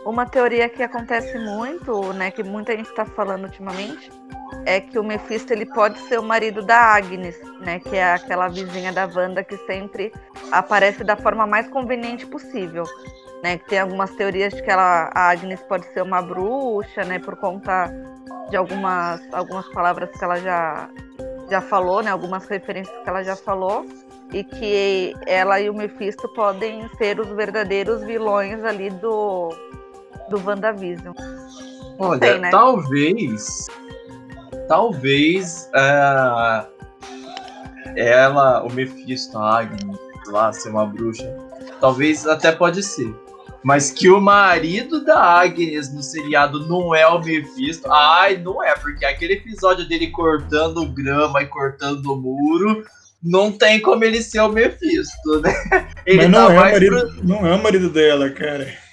[0.06, 4.10] Uma teoria que acontece muito, né, que muita gente está falando ultimamente,
[4.66, 8.48] é que o Mephisto ele pode ser o marido da Agnes, né, que é aquela
[8.48, 10.12] vizinha da Wanda que sempre
[10.52, 12.84] aparece da forma mais conveniente possível
[13.44, 13.58] né?
[13.58, 17.18] Que tem algumas teorias de que ela, a Agnes pode ser uma bruxa, né?
[17.18, 17.92] Por conta
[18.48, 20.88] de algumas, algumas palavras que ela já,
[21.50, 22.10] já falou, né?
[22.10, 23.84] Algumas referências que ela já falou.
[24.32, 29.50] E que ela e o Mephisto podem ser os verdadeiros vilões ali do,
[30.30, 31.14] do WandaVision.
[31.98, 32.50] Olha, sei, né?
[32.50, 33.66] talvez.
[34.66, 35.70] Talvez.
[35.74, 36.66] Uh,
[37.94, 41.30] ela, o Mephisto, a Agnes, lá, ser uma bruxa.
[41.78, 43.23] Talvez até pode ser.
[43.64, 47.90] Mas que o marido da Agnes no seriado não é o Mephisto.
[47.90, 52.84] Ai, não é, porque aquele episódio dele cortando grama e cortando o muro.
[53.22, 55.50] Não tem como ele ser o Mephisto, né?
[56.04, 57.26] Ele Mas não, tá é, marido, pro...
[57.26, 58.83] não é o marido dela, cara.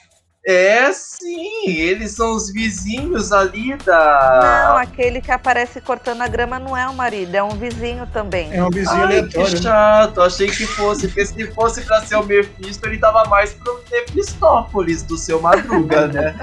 [0.43, 4.69] É sim, eles são os vizinhos ali da.
[4.69, 8.51] Não, aquele que aparece cortando a grama não é o marido, é um vizinho também.
[8.51, 9.47] É um vizinho Ai, aleatório.
[9.47, 9.61] Que né?
[9.61, 13.83] chato, achei que fosse, porque se fosse pra ser o Mephisto, ele tava mais pro
[13.91, 16.35] Mephistópolis do seu Madruga, né?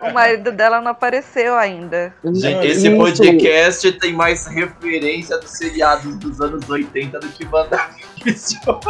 [0.00, 2.12] o marido dela não apareceu ainda.
[2.24, 8.80] Gente, esse podcast tem mais referência dos seriados dos anos 80 do que WandaVision.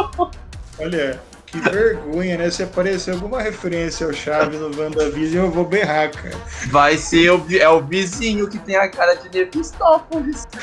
[0.79, 1.30] Olha.
[1.51, 2.49] Que vergonha, né?
[2.49, 6.37] Se aparecer alguma referência ao Chaves no WandaVision, eu vou berrar, cara.
[6.67, 10.47] Vai ser o, é o vizinho que tem a cara de Mephistópolis.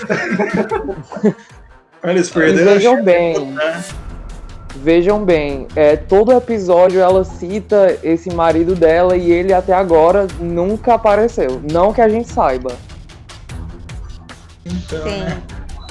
[2.03, 3.53] Olha, eles perderam Vejam bem.
[3.53, 3.85] Né?
[4.77, 10.95] Vejam bem, é, todo episódio ela cita esse marido dela e ele até agora nunca
[10.95, 11.61] apareceu.
[11.71, 12.73] Não que a gente saiba.
[14.65, 15.21] Então, Sim.
[15.21, 15.43] Né?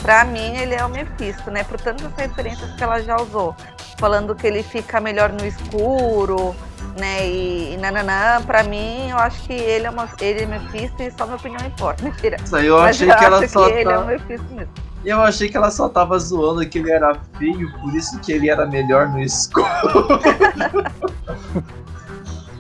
[0.02, 1.64] Pra mim, ele é o Mephisto, né?
[1.66, 3.56] Por tantas referências que ela já usou
[3.98, 6.56] falando que ele fica melhor no escuro,
[6.98, 7.28] né?
[7.28, 11.12] E, e nananã, pra mim, eu acho que ele é, uma, ele é Mephisto e
[11.12, 12.04] só minha opinião importa.
[12.06, 12.38] Mentira.
[12.43, 13.66] Isso aí eu Mas achei eu que ela só.
[13.66, 13.80] Que tá...
[13.80, 14.74] ele é Mephisto mesmo.
[15.06, 18.50] Eu achei que ela só tava zoando que ele era feio, por isso que ele
[18.50, 19.68] era melhor no escuro.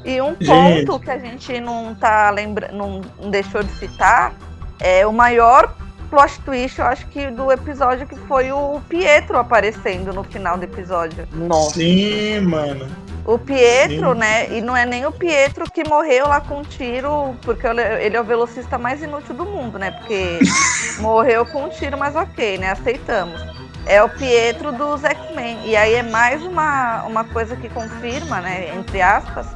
[0.05, 0.99] e um ponto gente.
[0.99, 4.33] que a gente não tá lembrando, não deixou de citar
[4.79, 5.75] é o maior
[6.09, 10.63] plot twist, eu acho que do episódio que foi o Pietro aparecendo no final do
[10.63, 11.27] episódio.
[11.33, 11.75] Nossa.
[11.75, 12.87] Sim, mano.
[13.25, 14.19] O Pietro, Sim.
[14.19, 14.57] né?
[14.57, 18.21] E não é nem o Pietro que morreu lá com um tiro, porque ele é
[18.21, 19.91] o velocista mais inútil do mundo, né?
[19.91, 20.39] Porque
[20.99, 22.71] morreu com um tiro, mas ok, né?
[22.71, 23.41] Aceitamos.
[23.85, 25.59] É o Pietro dos X-Men.
[25.65, 28.73] E aí é mais uma, uma coisa que confirma, né?
[28.75, 29.47] Entre aspas,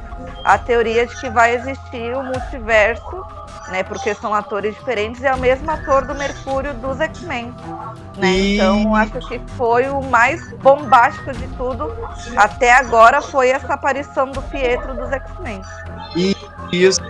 [0.44, 3.24] a teoria de que vai existir o multiverso
[3.72, 3.82] né?
[3.82, 7.52] Porque são atores diferentes e é o mesmo ator do Mercúrio dos X-Men.
[8.18, 8.32] Né?
[8.32, 8.56] E...
[8.56, 11.92] Então acho que foi o mais bombástico de tudo
[12.36, 15.62] até agora foi essa aparição do Pietro dos X-Men.
[16.14, 16.36] E
[16.72, 17.00] isso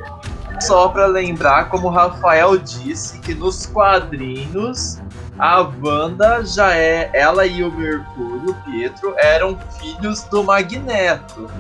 [0.61, 5.01] só para lembrar, como o Rafael disse, que nos quadrinhos
[5.39, 7.11] a Wanda já é.
[7.13, 11.51] Ela e o Mercúrio, Pietro, eram filhos do Magneto.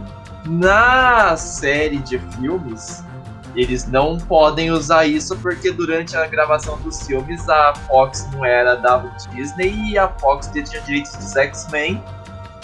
[0.44, 3.02] Na série de filmes,
[3.54, 8.76] eles não podem usar isso porque durante a gravação dos filmes a Fox não era
[8.76, 8.98] da
[9.34, 12.02] Disney e a Fox detinha direitos dos X-Men.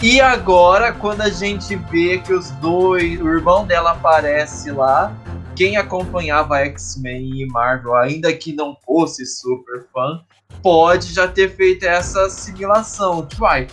[0.01, 5.13] E agora, quando a gente vê que os dois, o irmão dela aparece lá,
[5.55, 10.21] quem acompanhava X-Men e Marvel, ainda que não fosse super fã,
[10.63, 13.25] pode já ter feito essa assimilação.
[13.25, 13.67] Tipo, ai,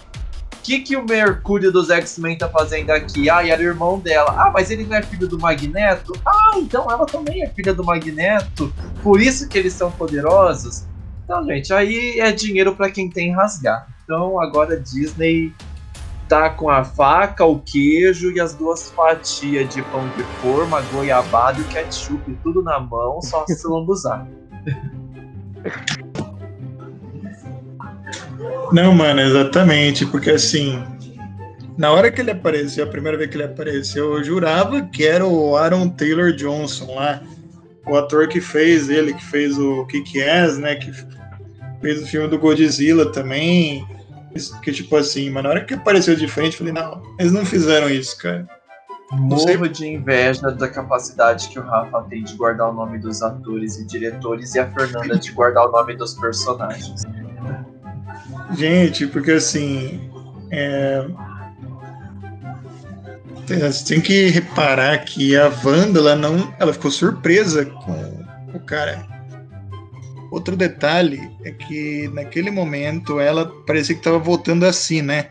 [0.66, 3.30] que, que o Mercúrio dos X-Men tá fazendo aqui?
[3.30, 4.34] Ah, era o irmão dela.
[4.36, 6.12] Ah, mas ele não é filho do Magneto?
[6.26, 8.74] Ah, então ela também é filha do Magneto.
[9.00, 10.84] Por isso que eles são poderosos.
[11.24, 13.86] Então, gente, aí é dinheiro para quem tem rasgar.
[14.02, 15.54] Então agora a Disney
[16.28, 21.60] tá com a faca, o queijo e as duas fatias de pão de forma, goiabada
[21.60, 24.26] e ketchup, tudo na mão, só se lambuzar.
[28.72, 30.82] Não, mano, exatamente, porque assim,
[31.76, 35.26] na hora que ele apareceu, a primeira vez que ele apareceu, eu jurava que era
[35.26, 37.22] o Aaron Taylor Johnson lá,
[37.86, 40.92] o ator que fez ele, que fez o Kick-Ass, né, que
[41.80, 43.86] fez o filme do Godzilla também,
[44.62, 47.88] que tipo assim, mas na hora que apareceu de frente, falei, não, eles não fizeram
[47.88, 48.46] isso, cara.
[49.12, 53.78] Morro de inveja da capacidade que o Rafa tem de guardar o nome dos atores
[53.78, 57.02] e diretores e a Fernanda de guardar o nome dos personagens.
[58.54, 60.10] Gente, porque assim.
[60.50, 61.06] É...
[63.46, 66.52] Você tem que reparar que a Wanda, ela não.
[66.58, 68.24] Ela ficou surpresa com
[68.54, 69.06] o cara.
[70.30, 75.26] Outro detalhe é que naquele momento ela parecia que estava voltando assim, né?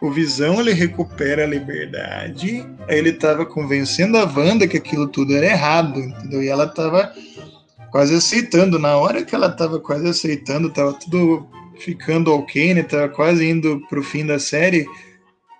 [0.00, 5.34] O Visão ele recupera a liberdade, aí ele estava convencendo a Wanda que aquilo tudo
[5.34, 6.42] era errado, entendeu?
[6.42, 7.10] E ela estava
[7.90, 8.78] quase aceitando.
[8.78, 11.48] Na hora que ela estava quase aceitando, estava tudo
[11.78, 12.82] ficando ok, né?
[12.82, 14.86] Tá quase indo pro fim da série.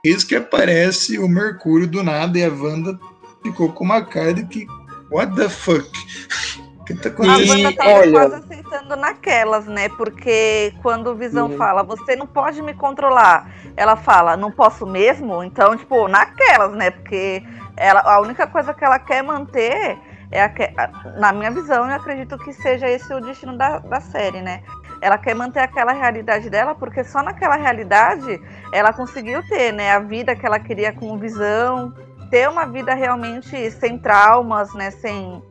[0.05, 2.99] Isso que aparece o Mercúrio do nada e a Wanda
[3.43, 4.67] ficou com uma cara de que.
[5.11, 5.89] What the fuck?
[6.87, 7.53] que tá acontecendo?
[7.53, 8.12] A Wanda tava Olha...
[8.12, 9.89] quase aceitando naquelas, né?
[9.91, 11.57] Porque quando o Visão hum.
[11.57, 15.43] fala, você não pode me controlar, ela fala, não posso mesmo?
[15.43, 16.91] Então, tipo, naquelas, né?
[16.91, 17.43] Porque
[17.77, 19.99] ela, a única coisa que ela quer manter
[20.31, 24.41] é a, na minha visão, eu acredito que seja esse o destino da, da série,
[24.43, 24.62] né?
[25.01, 28.40] Ela quer manter aquela realidade dela, porque só naquela realidade
[28.72, 31.92] ela conseguiu ter, né, a vida que ela queria com visão,
[32.30, 35.42] ter uma vida realmente sem traumas, né, sem,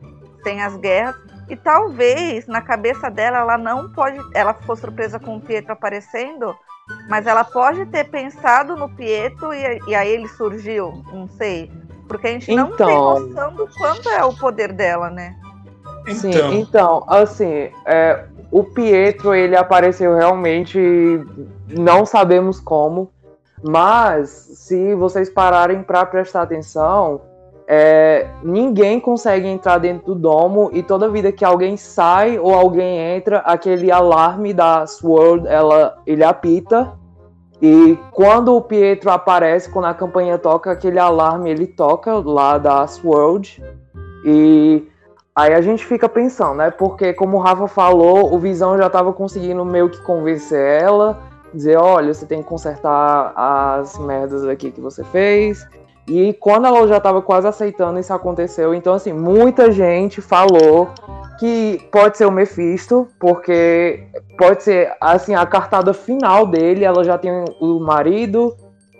[0.42, 1.16] sem as guerras.
[1.48, 6.54] E talvez na cabeça dela ela não pode, ela ficou surpresa com o Pietro aparecendo,
[7.08, 11.70] mas ela pode ter pensado no Pietro e, e aí ele surgiu, não sei.
[12.08, 13.20] Porque a gente não tem então.
[13.20, 15.36] noção do quanto é o poder dela, né?
[16.14, 20.78] Sim, então, então assim, é, o Pietro, ele apareceu realmente,
[21.68, 23.10] não sabemos como,
[23.62, 27.20] mas se vocês pararem para prestar atenção,
[27.68, 32.98] é, ninguém consegue entrar dentro do domo e toda vida que alguém sai ou alguém
[33.16, 36.92] entra, aquele alarme da Sword, ela, ele apita.
[37.60, 42.86] E quando o Pietro aparece, quando a campanha toca, aquele alarme ele toca lá da
[42.86, 43.62] Sword.
[44.24, 44.86] E
[45.36, 46.70] Aí a gente fica pensando, né?
[46.70, 51.18] Porque, como o Rafa falou, o Visão já estava conseguindo meio que convencer ela,
[51.52, 55.68] dizer: olha, você tem que consertar as merdas aqui que você fez.
[56.08, 58.72] E quando ela já estava quase aceitando, isso aconteceu.
[58.74, 60.88] Então, assim, muita gente falou
[61.38, 64.04] que pode ser o Mephisto, porque
[64.38, 66.82] pode ser, assim, a cartada final dele.
[66.82, 68.56] Ela já tem o marido,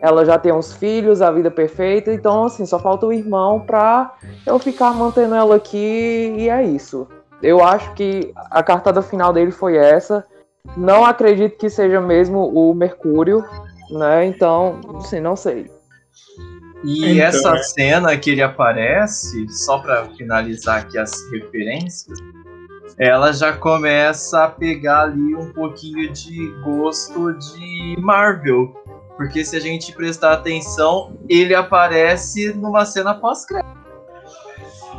[0.06, 4.14] ela já tem uns filhos, a vida perfeita, então assim, só falta o irmão pra
[4.46, 7.08] eu ficar mantendo ela aqui e é isso.
[7.42, 10.24] Eu acho que a cartada final dele foi essa.
[10.76, 13.44] Não acredito que seja mesmo o Mercúrio,
[13.90, 14.24] né?
[14.26, 15.70] Então, assim, não sei.
[16.84, 17.62] E então, essa é.
[17.62, 22.18] cena que ele aparece, só para finalizar aqui as referências,
[22.98, 28.74] ela já começa a pegar ali um pouquinho de gosto de Marvel.
[29.16, 33.86] Porque se a gente prestar atenção, ele aparece numa cena pós-crédito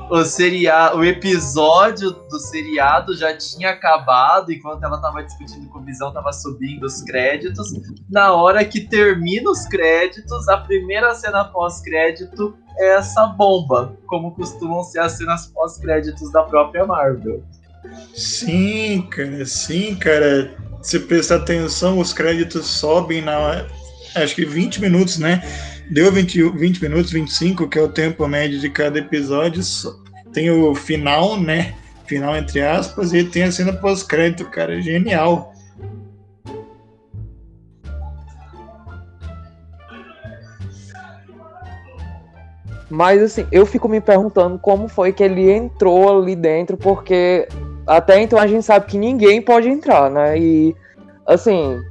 [0.10, 6.14] o, o episódio do seriado já tinha acabado, enquanto ela tava discutindo com o Visão,
[6.14, 7.68] tava subindo os créditos.
[8.10, 14.82] Na hora que termina os créditos, a primeira cena pós-crédito é essa bomba, como costumam
[14.84, 17.44] ser as cenas pós-créditos da própria Marvel.
[18.14, 20.56] Sim, cara, sim, cara.
[20.82, 23.66] Se prestar atenção, os créditos sobem na.
[24.24, 25.42] Acho que 20 minutos, né?
[25.90, 29.62] Deu 20, 20 minutos, 25, que é o tempo médio de cada episódio.
[30.34, 31.74] Tem o final, né?
[32.06, 34.82] Final entre aspas, e tem a cena pós-crédito, cara.
[34.82, 35.54] Genial.
[42.90, 47.48] Mas assim, eu fico me perguntando como foi que ele entrou ali dentro, porque
[47.86, 50.38] até então a gente sabe que ninguém pode entrar, né?
[50.40, 50.76] E
[51.26, 51.82] assim,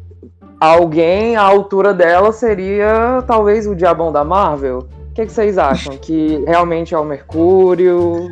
[0.60, 4.88] alguém à altura dela seria talvez o Diabão da Marvel?
[5.10, 5.96] O que, que vocês acham?
[5.96, 8.28] Que realmente é o Mercúrio?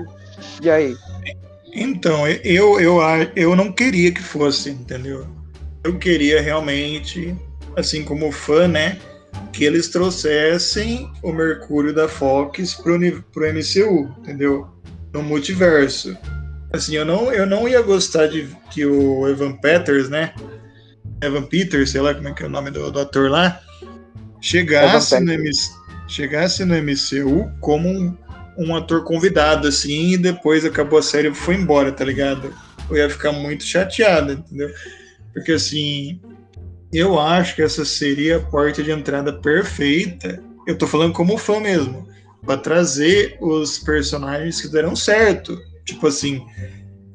[0.63, 0.95] E aí?
[1.73, 2.99] Então, eu, eu,
[3.35, 5.27] eu não queria que fosse, entendeu?
[5.83, 7.35] Eu queria realmente,
[7.77, 8.99] assim como fã, né?
[9.53, 12.99] Que eles trouxessem o Mercúrio da Fox pro,
[13.33, 14.69] pro MCU, entendeu?
[15.13, 16.17] No multiverso.
[16.73, 20.33] Assim, eu não, eu não ia gostar de que o Evan Peters, né?
[21.25, 23.61] Evan Peters, sei lá como é que é o nome do, do ator lá,
[24.41, 25.71] chegasse no, MC,
[26.07, 28.17] chegasse no MCU como um,
[28.59, 32.53] um ator convidado, assim, e depois acabou a série e foi embora, tá ligado?
[32.91, 34.71] Eu ia ficar muito chateado, entendeu?
[35.33, 36.21] Porque assim,
[36.93, 40.43] eu acho que essa seria a porta de entrada perfeita.
[40.67, 42.07] Eu tô falando como fã mesmo,
[42.47, 45.59] para trazer os personagens que deram certo.
[45.85, 46.47] Tipo assim,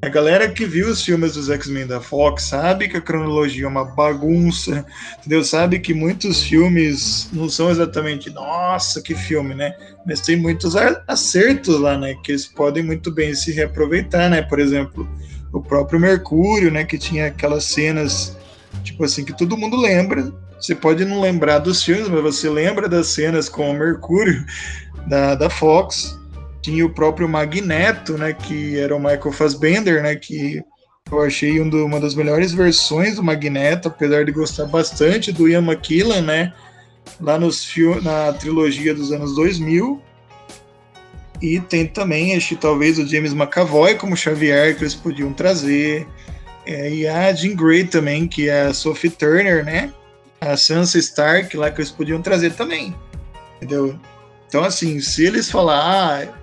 [0.02, 3.68] a galera que viu os filmes dos X-Men da Fox sabe que a cronologia é
[3.68, 4.86] uma bagunça,
[5.20, 5.44] entendeu?
[5.44, 9.76] Sabe que muitos filmes não são exatamente, nossa, que filme, né?
[10.06, 10.74] Mas tem muitos
[11.06, 12.16] acertos lá, né?
[12.24, 14.42] Que eles podem muito bem se reaproveitar, né?
[14.42, 15.08] Por exemplo,
[15.52, 16.86] o próprio Mercúrio, né?
[16.86, 18.38] Que tinha aquelas cenas,
[18.84, 20.32] tipo assim, que todo mundo lembra.
[20.62, 24.46] Você pode não lembrar dos filmes, mas você lembra das cenas com o Mercúrio
[25.08, 26.18] da, da Fox
[26.62, 30.62] tinha o próprio Magneto, né, que era o Michael Fassbender, né, que
[31.12, 35.62] eu achei um uma das melhores versões do Magneto, apesar de gostar bastante do Ian
[35.62, 36.54] McKellen, né,
[37.20, 37.68] lá nos
[38.04, 40.02] na trilogia dos anos 2000.
[41.42, 46.06] E tem também, acho talvez o James McAvoy como Xavier, que eles podiam trazer.
[46.66, 49.94] É, e a Jean Grey também, que é a Sophie Turner, né?
[50.42, 52.94] A Sansa Stark lá que eles podiam trazer também.
[53.56, 53.98] Entendeu?
[54.48, 56.39] Então, assim, se eles falar, ah,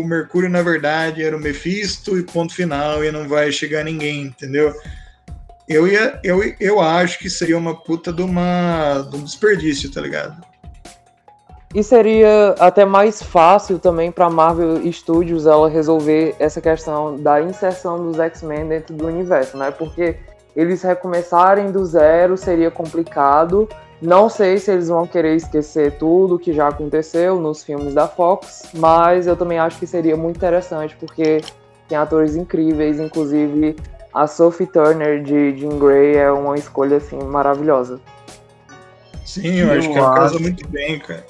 [0.00, 4.22] o Mercúrio, na verdade, era o Mephisto e ponto final, e não vai chegar ninguém,
[4.22, 4.74] entendeu?
[5.68, 10.00] Eu, ia, eu, eu acho que seria uma puta de, uma, de um desperdício, tá
[10.00, 10.42] ligado?
[11.74, 18.10] E seria até mais fácil também para Marvel Studios ela resolver essa questão da inserção
[18.10, 19.70] dos X-Men dentro do universo, né?
[19.70, 20.16] Porque
[20.54, 23.66] eles recomeçarem do zero seria complicado
[24.02, 28.64] não sei se eles vão querer esquecer tudo que já aconteceu nos filmes da Fox,
[28.74, 31.40] mas eu também acho que seria muito interessante porque
[31.88, 33.76] tem atores incríveis, inclusive
[34.12, 38.00] a Sophie Turner de Jean Grey é uma escolha assim maravilhosa.
[39.24, 41.24] Sim, eu, eu acho que ela casa muito bem, cara.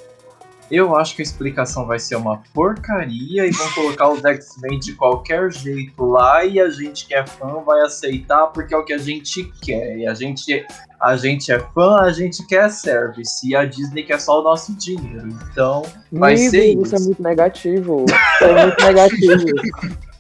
[0.73, 4.95] Eu acho que a explicação vai ser uma porcaria e vão colocar os X-Men de
[4.95, 8.95] qualquer jeito lá e a gente que é fã vai aceitar porque é o que
[8.95, 9.99] a gente quer.
[9.99, 10.67] E a gente,
[10.99, 14.75] a gente é fã, a gente quer service e a Disney quer só o nosso
[14.75, 15.29] dinheiro.
[15.51, 16.85] Então vai ser isso.
[16.85, 18.07] Isso é muito negativo.
[18.09, 19.47] Isso é muito negativo.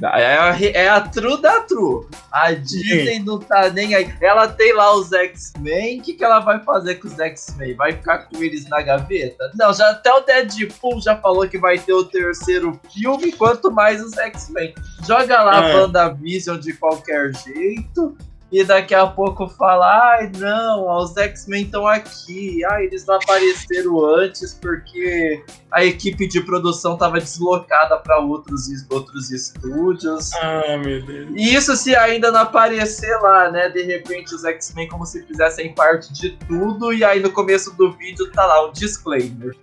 [0.00, 2.06] É a, é a true da true.
[2.30, 3.24] A Disney Sim.
[3.24, 4.12] não tá nem aí.
[4.20, 6.00] Ela tem lá os X-Men.
[6.00, 7.74] O que, que ela vai fazer com os X-Men?
[7.74, 9.50] Vai ficar com eles na gaveta?
[9.54, 14.02] Não, já até o Deadpool já falou que vai ter o terceiro filme, quanto mais
[14.02, 14.74] os X-Men.
[15.06, 15.72] Joga lá é.
[15.72, 18.16] a WandaVision de qualquer jeito
[18.50, 24.04] e daqui a pouco fala, ai não, os X-Men estão aqui, ai eles não apareceram
[24.04, 30.32] antes porque a equipe de produção estava deslocada para outros, outros estúdios.
[30.34, 31.30] Ah, meu Deus.
[31.34, 33.68] E isso se ainda não aparecer lá, né?
[33.68, 37.92] De repente os X-Men como se fizessem parte de tudo e aí no começo do
[37.92, 39.54] vídeo tá lá um disclaimer.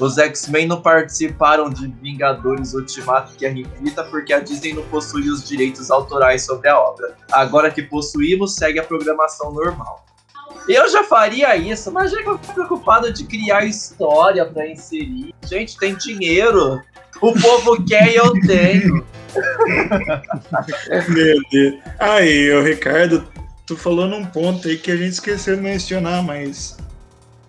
[0.00, 5.46] Os X-Men não participaram de Vingadores Ultimato Guerra Infinita porque a Disney não possui os
[5.46, 7.14] direitos autorais sobre a obra.
[7.30, 10.06] Agora que possuímos, segue a programação normal.
[10.66, 15.34] Eu já faria isso, mas já que eu tô preocupado de criar história pra inserir.
[15.46, 16.80] Gente, tem dinheiro.
[17.20, 19.04] O povo quer e eu tenho.
[21.08, 21.74] Meu Deus.
[21.98, 23.28] Aí, o Ricardo,
[23.66, 26.78] tu falou num ponto aí que a gente esqueceu de mencionar, mas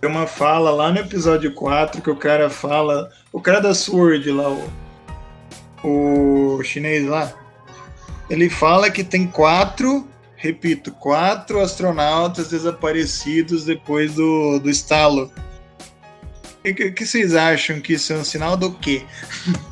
[0.02, 3.12] tem uma fala lá no episódio 4 que o cara fala.
[3.32, 4.50] O cara da Sword lá,
[5.84, 7.32] o, o chinês lá,
[8.28, 15.32] ele fala que tem quatro, repito, quatro astronautas desaparecidos depois do, do estalo.
[16.60, 19.04] O que, que, vocês acham que isso é um sinal do quê?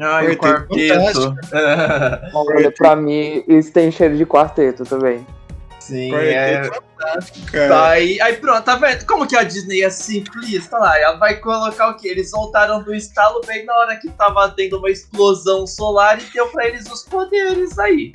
[0.00, 1.34] Ah, o quarteto.
[2.32, 5.26] Olha, pra mim, isso tem cheiro de quarteto também.
[5.80, 6.70] Sim, é.
[7.50, 7.88] Cara.
[7.88, 9.04] Aí, aí pronto, tá vendo?
[9.06, 10.98] Como que a Disney é simplista lá?
[10.98, 12.08] Ela vai colocar o quê?
[12.08, 16.48] Eles voltaram do estalo bem na hora que tava tendo uma explosão solar e deu
[16.48, 18.12] pra eles os poderes aí.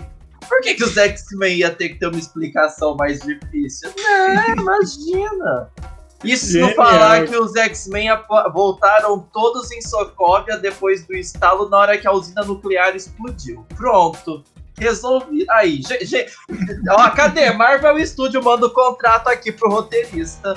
[0.48, 3.92] Por que, que os X-Men ia ter que ter uma explicação mais difícil?
[3.98, 5.70] Não, imagina!
[6.24, 8.08] Isso se não falar que os X-Men
[8.54, 13.66] voltaram todos em Sokovia depois do estalo na hora que a usina nuclear explodiu.
[13.76, 14.44] Pronto.
[14.78, 15.46] Resolvi.
[15.50, 16.34] Aí, gente.
[16.90, 17.52] Ó, cadê?
[17.52, 20.56] Marvel Studio manda o contrato aqui pro roteirista.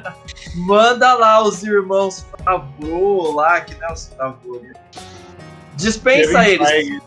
[0.54, 4.60] manda lá os irmãos Favreau lá, que não é os Favreau.
[4.62, 4.72] Né?
[5.74, 6.68] Dispensa Kevin eles.
[6.68, 7.02] Feige.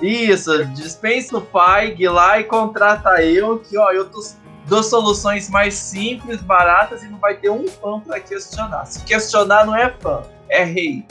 [0.00, 4.20] Isso, dispensa o Feig lá e contrata eu, que ó, eu tô,
[4.66, 8.86] dou soluções mais simples, baratas e não vai ter um fã pra questionar.
[8.86, 11.06] Se questionar não é fã, é hate.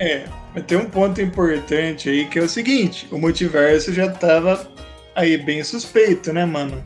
[0.00, 0.26] É.
[0.56, 4.66] Mas tem um ponto importante aí que é o seguinte: o multiverso já tava
[5.14, 6.82] aí bem suspeito, né, mano?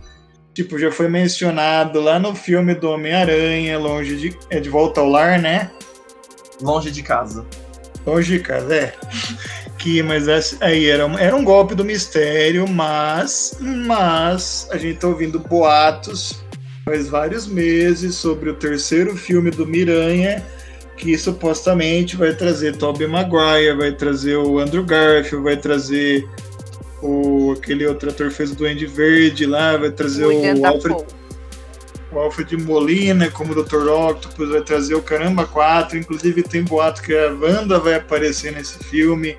[0.53, 4.37] Tipo, já foi mencionado lá no filme do Homem-Aranha, longe de.
[4.51, 5.71] É de volta ao lar, né?
[6.61, 7.47] Longe de casa.
[8.05, 8.95] Longe de casa, é.
[9.79, 10.27] que, mas
[10.61, 13.57] aí era, era um golpe do mistério, mas.
[13.61, 16.43] Mas a gente tá ouvindo boatos
[16.85, 20.45] faz vários meses sobre o terceiro filme do Miranha
[21.01, 26.29] que supostamente vai trazer Tobey Maguire, vai trazer o Andrew Garfield, vai trazer
[27.03, 31.05] o aquele outro ator fez o Duende Verde lá, vai trazer o, o Alfred,
[32.13, 33.89] o Alfred Molina como Dr.
[33.89, 38.79] Octopus, vai trazer o Caramba 4, inclusive tem boato que a Wanda vai aparecer nesse
[38.85, 39.39] filme.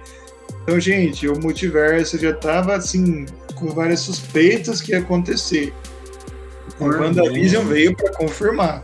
[0.63, 5.71] Então, gente, o multiverso já tava assim com várias suspeitas que ia acontecer.
[6.79, 8.81] O WandaVision veio para confirmar.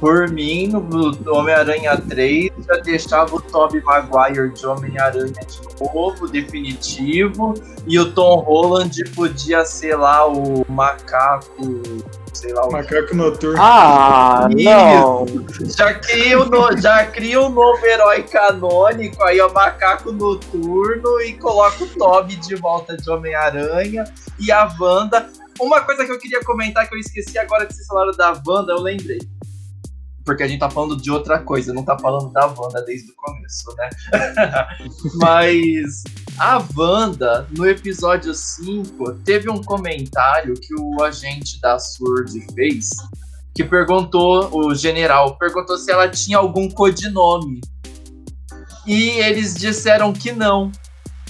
[0.00, 7.54] Por mim, no Homem-Aranha 3, já deixava o Tobey Maguire de Homem-Aranha de novo, definitivo,
[7.84, 11.82] e o Tom Holland podia ser lá o macaco,
[12.32, 13.60] sei lá o Macaco noturno.
[13.60, 15.26] Ah, não!
[15.76, 21.32] Já cria, no, já cria um novo herói canônico, aí é o macaco noturno, e
[21.34, 24.04] coloca o Tobey de volta de Homem-Aranha,
[24.38, 25.28] e a Wanda...
[25.60, 28.74] Uma coisa que eu queria comentar que eu esqueci agora que vocês falaram da Wanda,
[28.74, 29.18] eu lembrei
[30.28, 33.14] porque a gente tá falando de outra coisa, não tá falando da Wanda desde o
[33.16, 33.88] começo, né?
[35.16, 36.04] Mas
[36.38, 42.90] a Wanda, no episódio 5, teve um comentário que o agente da SWORD fez,
[43.54, 47.62] que perguntou, o general perguntou se ela tinha algum codinome.
[48.86, 50.70] E eles disseram que não.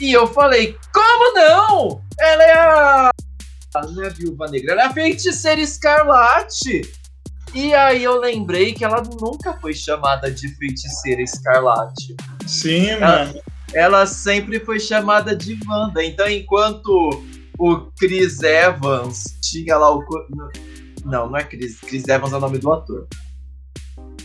[0.00, 2.02] E eu falei, como não?
[2.18, 3.10] Ela é a.
[3.76, 6.82] Não é a viúva negra, ela é a feiticeira escarlate.
[7.54, 12.14] E aí eu lembrei que ela nunca foi chamada de feiticeira escarlate.
[12.46, 13.40] Sim, ela, mano.
[13.72, 16.04] Ela sempre foi chamada de Wanda.
[16.04, 17.22] Então, enquanto
[17.58, 20.04] o Chris Evans tinha lá o.
[21.04, 21.80] Não, não é Chris.
[21.80, 23.06] Chris Evans é o nome do ator.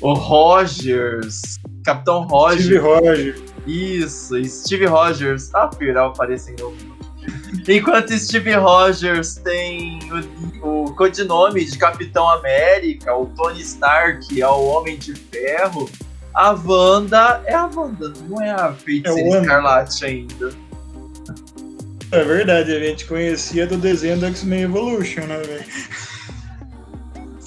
[0.02, 1.60] O Rogers.
[1.84, 2.64] Capitão Rogers.
[2.64, 3.44] Steve Rogers.
[3.66, 5.54] Isso, Steve Rogers.
[5.56, 6.76] Ah, Piral aparecendo
[7.68, 10.00] Enquanto Steve Rogers tem
[10.62, 15.90] o, o codinome de Capitão América, o Tony Stark é o Homem de Ferro,
[16.34, 20.52] a Wanda é a Wanda, não é a Feiticeira é Escarlate ainda.
[22.12, 25.66] É verdade, a gente conhecia do desenho do X-Men Evolution, né, velho?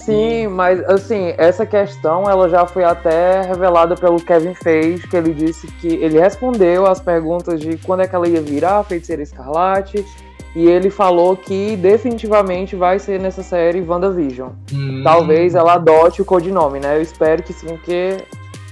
[0.07, 5.35] Sim, mas assim, essa questão ela já foi até revelada pelo Kevin Feige, que ele
[5.35, 9.21] disse que ele respondeu às perguntas de quando é que ela ia virar a feiticeira
[9.21, 10.07] escarlate,
[10.55, 14.53] e ele falou que definitivamente vai ser nessa série WandaVision.
[14.73, 15.03] Hum.
[15.03, 16.97] Talvez ela adote o codinome, né?
[16.97, 18.25] Eu espero que sim, porque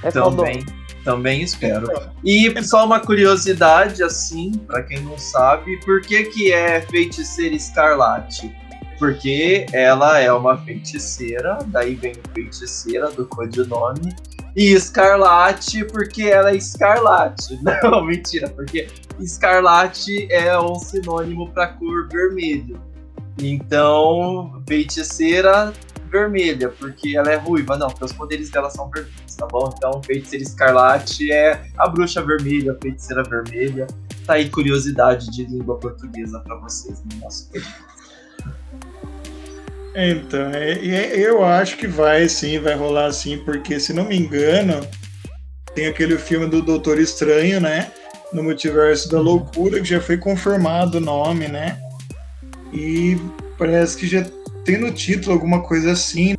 [0.04, 0.64] é Também.
[1.04, 1.86] Também espero.
[2.24, 8.50] E só uma curiosidade, assim, para quem não sabe, por que, que é feiticeira escarlate?
[9.04, 14.16] Porque ela é uma feiticeira, daí vem feiticeira do codinome,
[14.56, 17.58] e Escarlate porque ela é escarlate.
[17.82, 18.88] Não, mentira, porque
[19.20, 22.80] escarlate é um sinônimo para cor vermelho.
[23.38, 25.70] Então, feiticeira
[26.10, 27.76] vermelha, porque ela é ruiva.
[27.76, 29.70] Não, porque os poderes dela são vermelhos, tá bom?
[29.76, 33.86] Então, feiticeira escarlate é a bruxa vermelha, a feiticeira vermelha.
[34.24, 37.50] Tá aí curiosidade de língua portuguesa para vocês no nosso
[39.94, 44.16] Então, é, é, eu acho que vai sim, vai rolar sim, porque se não me
[44.16, 44.84] engano,
[45.74, 47.92] tem aquele filme do Doutor Estranho, né?
[48.32, 51.78] No Multiverso da Loucura, que já foi confirmado o nome, né?
[52.72, 53.16] E
[53.56, 54.26] parece que já
[54.64, 56.34] tem no título alguma coisa assim,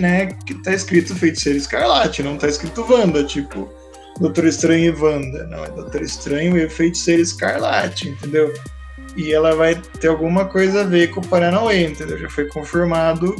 [0.00, 0.26] né?
[0.46, 3.68] Que tá escrito Feiticeiro Escarlate, não tá escrito Wanda, tipo
[4.20, 5.48] Doutor Estranho e Wanda.
[5.48, 8.52] Não, é Doutor Estranho e Feiticeiro Escarlate, entendeu?
[9.18, 12.16] E ela vai ter alguma coisa a ver com o Paranauê, entendeu?
[12.16, 13.34] Já foi confirmado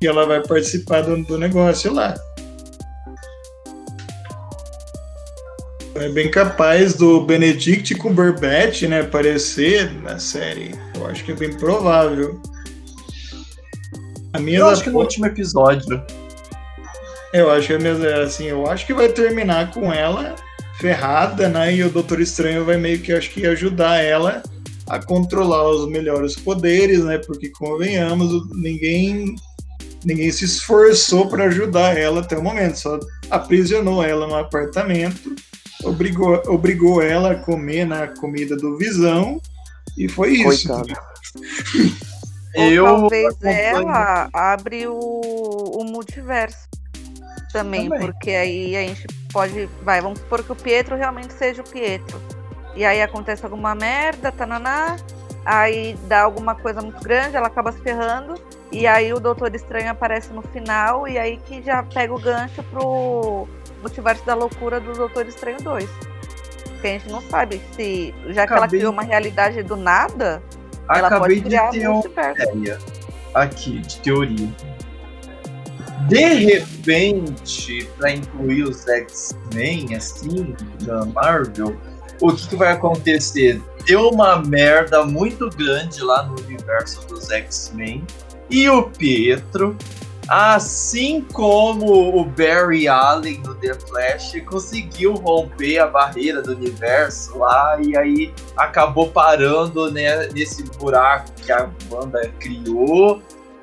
[0.00, 2.14] e ela vai participar do, do negócio lá.
[5.96, 10.72] É bem capaz do Benedict Cumberbatch, né, aparecer na série.
[10.94, 12.40] Eu acho que é bem provável.
[14.32, 16.00] A minha eu acho que no último episódio.
[17.32, 20.36] Eu acho que é mesmo, é assim, eu acho que vai terminar com ela
[20.78, 21.74] ferrada, né?
[21.74, 24.44] E o Doutor Estranho vai meio que acho que ajudar ela
[24.88, 27.18] a controlar os melhores poderes, né?
[27.18, 29.34] Porque convenhamos, ninguém
[30.04, 32.98] ninguém se esforçou para ajudar ela até o momento, só
[33.30, 35.34] aprisionou ela no apartamento,
[35.82, 39.40] obrigou, obrigou ela a comer na comida do Visão
[39.96, 40.68] e foi isso.
[42.54, 46.68] Eu Ou talvez ela abre o, o multiverso
[47.52, 49.68] também, também, porque aí a gente pode.
[49.82, 52.20] Vai, vamos supor que o Pietro realmente seja o Pietro.
[52.78, 54.96] E aí acontece alguma merda, tananá,
[55.44, 58.36] aí dá alguma coisa muito grande, ela acaba se ferrando,
[58.70, 62.62] e aí o Doutor Estranho aparece no final, e aí que já pega o gancho
[62.70, 63.48] pro
[63.80, 65.90] multiverso da loucura do Doutor Estranho 2.
[66.66, 70.40] Porque a gente não sabe se, já que ela criou uma realidade do nada,
[70.88, 72.78] ela Acabei pode criar de ter uma ideia
[73.34, 74.48] aqui, de teoria.
[76.06, 81.76] De repente, para incluir os X-Men, assim, da Marvel,
[82.20, 83.62] o que, que vai acontecer?
[83.86, 88.04] Deu uma merda muito grande lá no universo dos X-Men.
[88.50, 89.76] E o Pietro
[90.28, 97.80] Assim como o Barry Allen no The Flash conseguiu romper a barreira do universo lá
[97.80, 103.22] e aí acabou parando né, nesse buraco que a banda criou,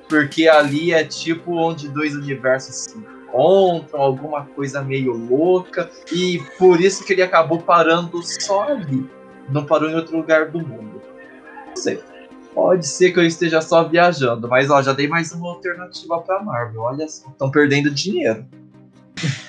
[0.09, 2.97] porque ali é tipo onde dois universos se
[3.35, 9.05] encontram, alguma coisa meio louca, e por isso que ele acabou parando só ali,
[9.49, 11.01] não parou em outro lugar do mundo.
[11.67, 12.01] Não sei.
[12.53, 16.41] Pode ser que eu esteja só viajando, mas ó, já dei mais uma alternativa pra
[16.41, 16.81] Marvel.
[16.81, 18.45] Olha só, estão perdendo dinheiro.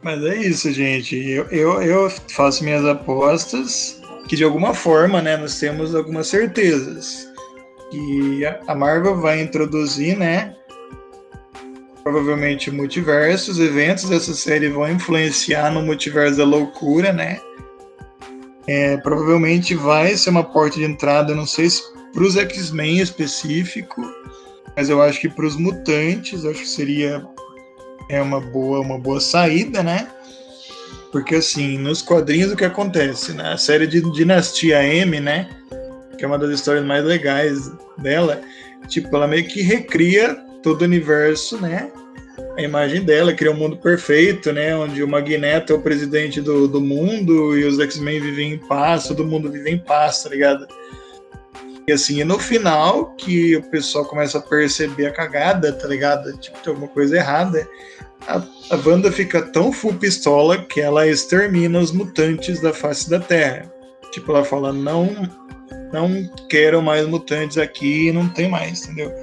[0.00, 1.16] Mas é isso, gente.
[1.16, 7.26] Eu, eu, eu, faço minhas apostas que de alguma forma, né, nós temos algumas certezas.
[7.90, 10.54] Que a Marvel vai introduzir, né,
[12.08, 17.38] provavelmente multiversos, eventos dessa série vão influenciar no multiverso da loucura, né?
[18.66, 21.82] É, provavelmente vai ser uma porta de entrada, não sei se
[22.12, 24.02] para os X-Men específico,
[24.74, 27.22] mas eu acho que para os mutantes, acho que seria
[28.08, 30.08] é uma boa, uma boa saída, né?
[31.12, 33.32] Porque assim, nos quadrinhos o que acontece?
[33.32, 33.54] Né?
[33.58, 35.50] série de Dinastia M, né?
[36.16, 38.40] Que é uma das histórias mais legais dela,
[38.88, 41.90] tipo, ela meio que recria todo o universo, né?
[42.58, 44.76] A imagem dela, cria um mundo perfeito, né?
[44.76, 49.06] Onde o Magneto é o presidente do, do mundo e os X-Men vivem em paz,
[49.06, 50.66] todo mundo vive em paz, tá ligado?
[51.86, 56.36] E assim, e no final, que o pessoal começa a perceber a cagada, tá ligado?
[56.38, 57.66] Tipo, tem alguma coisa errada.
[58.26, 63.20] A, a Wanda fica tão full pistola que ela extermina os mutantes da face da
[63.20, 63.72] Terra.
[64.10, 65.12] Tipo, ela fala, não,
[65.92, 69.14] não quero mais mutantes aqui, não tem mais, entendeu?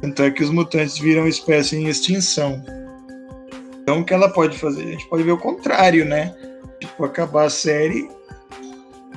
[0.00, 2.62] Tanto é que os mutantes viram espécie em extinção.
[3.82, 4.82] Então o que ela pode fazer?
[4.82, 6.34] A gente pode ver o contrário, né?
[6.80, 8.08] Tipo, acabar a série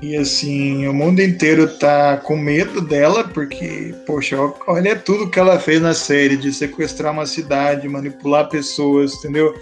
[0.02, 4.36] e assim, o mundo inteiro tá com medo dela, porque, poxa,
[4.66, 9.54] olha tudo que ela fez na série, de sequestrar uma cidade, manipular pessoas, entendeu?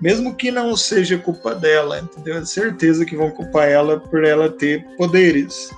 [0.00, 2.38] Mesmo que não seja culpa dela, entendeu?
[2.38, 5.70] É certeza que vão culpar ela por ela ter poderes.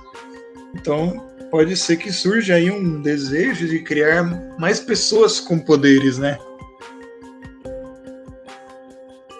[0.73, 1.21] Então,
[1.55, 4.25] pode ser que surja aí um desejo de criar
[4.59, 6.37] mais pessoas com poderes, né?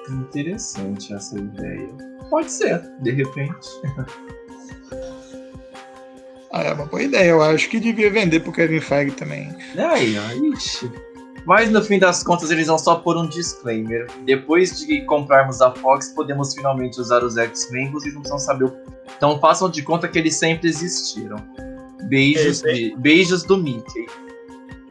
[0.09, 1.89] Interessante essa ideia.
[2.29, 3.67] Pode ser, de repente.
[6.53, 7.31] ah, é uma boa ideia.
[7.31, 9.53] Eu acho que devia vender pro Kevin Feige também.
[9.77, 10.89] Aí, ó, ixi.
[11.45, 14.07] Mas no fim das contas eles vão só pôr um disclaimer.
[14.23, 18.77] Depois de comprarmos a Fox, podemos finalmente usar os X-Men, vocês não precisam saber o.
[19.17, 21.35] Então façam de conta que eles sempre existiram.
[22.07, 24.06] Beijos, be- beijos do Mickey.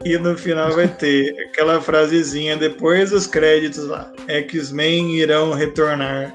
[0.04, 4.12] E no final vai ter aquela frasezinha depois dos créditos lá.
[4.28, 6.34] X-Men irão retornar.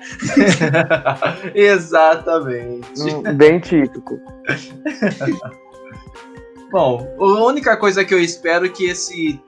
[1.53, 2.87] Exatamente.
[2.99, 4.19] Hum, Bem típico.
[6.71, 9.39] Bom, a única coisa que eu espero é que esse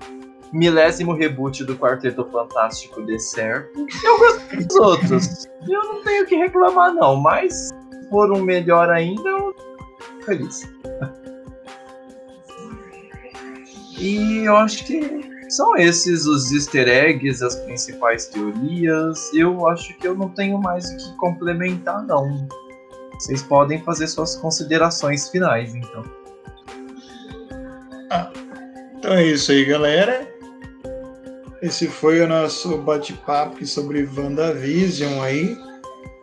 [0.54, 3.86] milésimo reboot do Quarteto Fantástico dê certo.
[4.04, 5.48] Eu gosto dos outros.
[5.68, 7.16] Eu não tenho o que reclamar, não.
[7.16, 9.56] Mas se for um melhor ainda, eu
[10.26, 10.68] feliz.
[14.02, 19.32] E eu acho que são esses os easter eggs, as principais teorias.
[19.34, 22.48] Eu acho que eu não tenho mais o que complementar, não.
[23.20, 26.04] Vocês podem fazer suas considerações finais, então.
[28.98, 30.28] Então é isso aí, galera.
[31.62, 35.56] Esse foi o nosso bate-papo sobre WandaVision aí.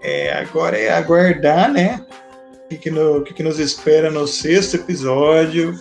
[0.03, 2.05] É, agora é aguardar, né?
[2.65, 5.75] O que, que, no- que que nos espera no sexto episódio.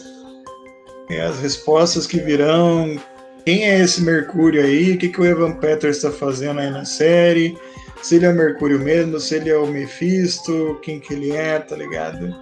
[1.09, 2.99] É, as respostas que virão.
[3.45, 4.91] Quem é esse Mercúrio aí?
[4.91, 7.57] O que, que o Evan Peters está fazendo aí na série?
[8.01, 11.57] Se ele é o Mercúrio mesmo, se ele é o Mephisto, quem que ele é,
[11.59, 12.35] tá ligado?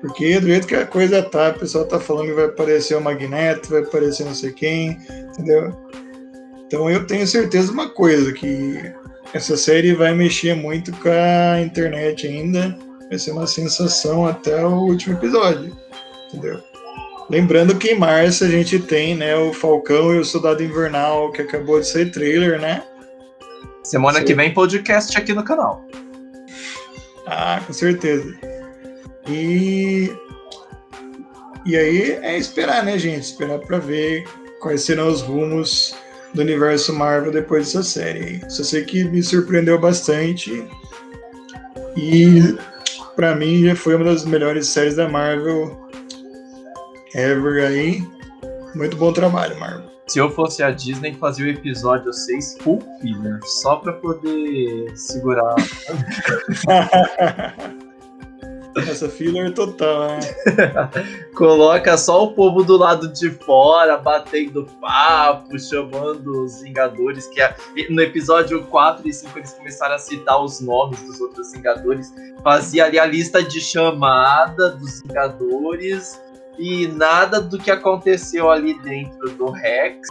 [0.00, 3.00] Porque do jeito que a coisa tá, o pessoal tá falando que vai aparecer o
[3.00, 4.98] Magneto, vai aparecer não sei quem,
[5.30, 5.74] entendeu?
[6.66, 8.92] Então eu tenho certeza de uma coisa, que
[9.32, 12.76] essa série vai mexer muito com a internet ainda,
[13.08, 15.76] vai ser uma sensação até o último episódio,
[16.28, 16.62] entendeu?
[17.28, 21.42] Lembrando que em março a gente tem, né, o Falcão e o Soldado Invernal, que
[21.42, 22.82] acabou de sair trailer, né?
[23.82, 24.24] Semana Sim.
[24.24, 25.84] que vem, podcast aqui no canal.
[27.26, 28.32] Ah, com certeza.
[29.28, 30.12] E
[31.64, 33.24] e aí é esperar, né, gente?
[33.24, 34.24] Esperar pra ver
[34.60, 35.96] quais serão os rumos
[36.32, 38.40] do universo Marvel depois dessa série.
[38.48, 40.64] Só sei que me surpreendeu bastante
[41.96, 42.56] e
[43.16, 45.85] pra mim já foi uma das melhores séries da Marvel
[47.16, 48.06] ever aí.
[48.74, 49.86] Muito bom trabalho, Marvel.
[50.06, 55.56] Se eu fosse a Disney, fazia o episódio 6 full filler, só pra poder segurar.
[58.76, 60.20] Essa filler total, né?
[61.34, 67.56] Coloca só o povo do lado de fora, batendo papo, chamando os Vingadores, que é-
[67.88, 72.12] no episódio 4 e 5 eles começaram a citar os nomes dos outros Vingadores.
[72.44, 76.20] Fazia ali a lista de chamada dos Vingadores
[76.58, 80.08] e nada do que aconteceu ali dentro do Rex.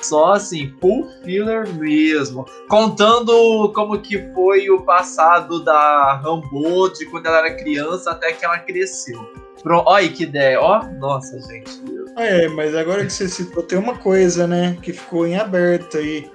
[0.00, 2.44] Só assim, full filler mesmo.
[2.68, 8.44] Contando como que foi o passado da Rambo, de quando ela era criança até que
[8.44, 9.20] ela cresceu.
[9.62, 9.82] Pro...
[9.86, 10.82] Olha que ideia, ó.
[10.98, 11.80] Nossa, gente.
[12.16, 16.28] É, mas agora que você citou, tem uma coisa, né, que ficou em aberto aí.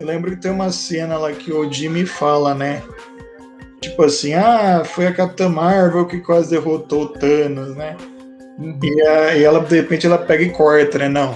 [0.00, 2.82] Eu lembro que tem uma cena lá que o Jimmy fala, né?
[3.80, 7.96] Tipo assim, ah, foi a Capitã Marvel que quase derrotou o Thanos, né?
[8.82, 11.08] E, a- e ela, de repente, ela pega e corta, né?
[11.08, 11.34] Não,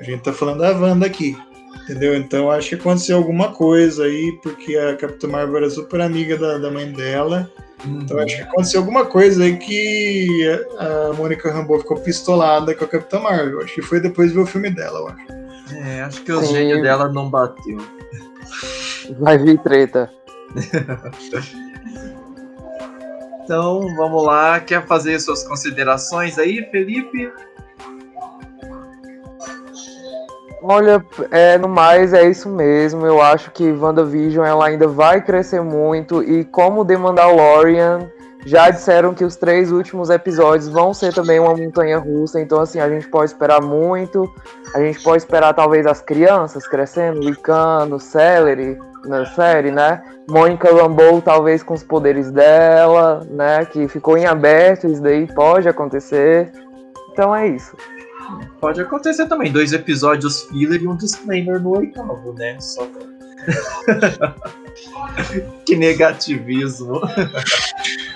[0.00, 1.36] a gente tá falando da Wanda aqui,
[1.84, 2.14] entendeu?
[2.16, 6.58] Então acho que aconteceu alguma coisa aí, porque a Capitã Marvel era super amiga da,
[6.58, 7.48] da mãe dela.
[7.84, 10.28] Então acho que aconteceu alguma coisa aí que
[10.78, 13.60] a a Mônica Rambeau ficou pistolada com a Capitã Marvel.
[13.62, 15.76] Acho que foi depois de ver o filme dela, eu acho.
[15.86, 17.78] É, acho que o gênio dela não bateu.
[19.20, 20.10] Vai vir treta.
[23.46, 24.58] Então, vamos lá.
[24.58, 27.32] Quer fazer suas considerações aí, Felipe?
[30.60, 33.06] Olha, é, no mais é isso mesmo.
[33.06, 36.24] Eu acho que WandaVision ela ainda vai crescer muito.
[36.24, 38.10] E como The Mandalorian,
[38.44, 42.40] já disseram que os três últimos episódios vão ser também uma montanha russa.
[42.40, 44.28] Então, assim, a gente pode esperar muito.
[44.74, 48.76] A gente pode esperar talvez as crianças crescendo, Licano, Celery
[49.08, 50.02] na série, né?
[50.28, 53.64] Mônica Rambeau talvez com os poderes dela, né?
[53.64, 56.52] Que ficou em aberto, isso daí pode acontecer.
[57.12, 57.76] Então é isso.
[58.60, 59.52] Pode acontecer também.
[59.52, 62.58] Dois episódios filler e um disclaimer no oitavo, né?
[62.60, 63.06] Só pra...
[65.64, 67.00] que negativismo.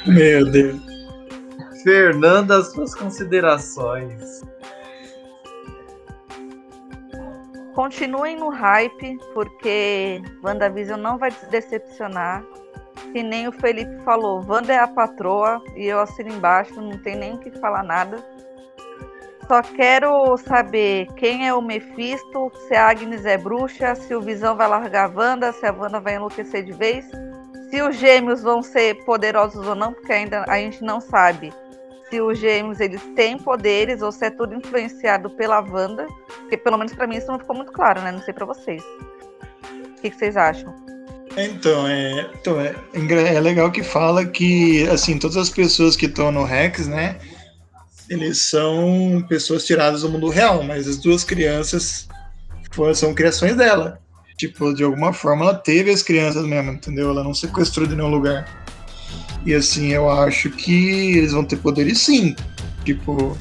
[0.06, 0.80] Meu Deus.
[1.82, 4.42] Fernanda, suas considerações.
[7.74, 12.44] Continuem no hype, porque WandaVision não vai decepcionar.
[13.12, 17.16] Que nem o Felipe falou, Wanda é a patroa e eu assino embaixo, não tem
[17.16, 18.18] nem o que falar nada.
[19.46, 24.56] Só quero saber quem é o Mephisto, se a Agnes é bruxa, se o Visão
[24.56, 27.08] vai largar a Wanda, se a Wanda vai enlouquecer de vez.
[27.70, 31.52] Se os gêmeos vão ser poderosos ou não, porque ainda a gente não sabe
[32.10, 36.06] se os gêmeos eles têm poderes ou se é tudo influenciado pela Wanda.
[36.40, 38.12] Porque pelo menos pra mim isso não ficou muito claro, né?
[38.12, 38.82] Não sei pra vocês.
[38.82, 40.74] O que, que vocês acham?
[41.36, 42.74] Então, é, então é,
[43.34, 47.18] é legal que fala que, assim, todas as pessoas que estão no Rex, né,
[48.08, 52.08] eles são pessoas tiradas do mundo real, mas as duas crianças
[52.72, 54.00] foram, são criações dela.
[54.36, 57.10] Tipo, de alguma forma ela teve as crianças mesmo, entendeu?
[57.10, 58.48] Ela não sequestrou de nenhum lugar.
[59.44, 62.36] E assim, eu acho que eles vão ter poderes sim.
[62.84, 63.36] Tipo,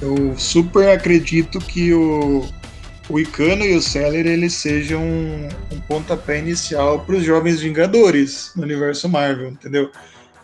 [0.00, 2.44] eu super acredito que o,
[3.08, 8.52] o Icano e o Seller eles sejam um, um pontapé inicial para os jovens Vingadores
[8.56, 9.90] no universo Marvel, entendeu?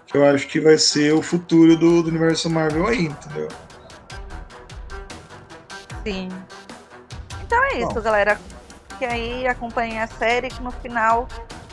[0.07, 3.49] Que eu acho que vai ser o futuro do, do universo Marvel aí, entendeu?
[6.05, 6.29] Sim.
[7.43, 8.01] Então é isso, Bom.
[8.01, 8.41] galera.
[8.99, 11.27] Que aí acompanhem a série que no final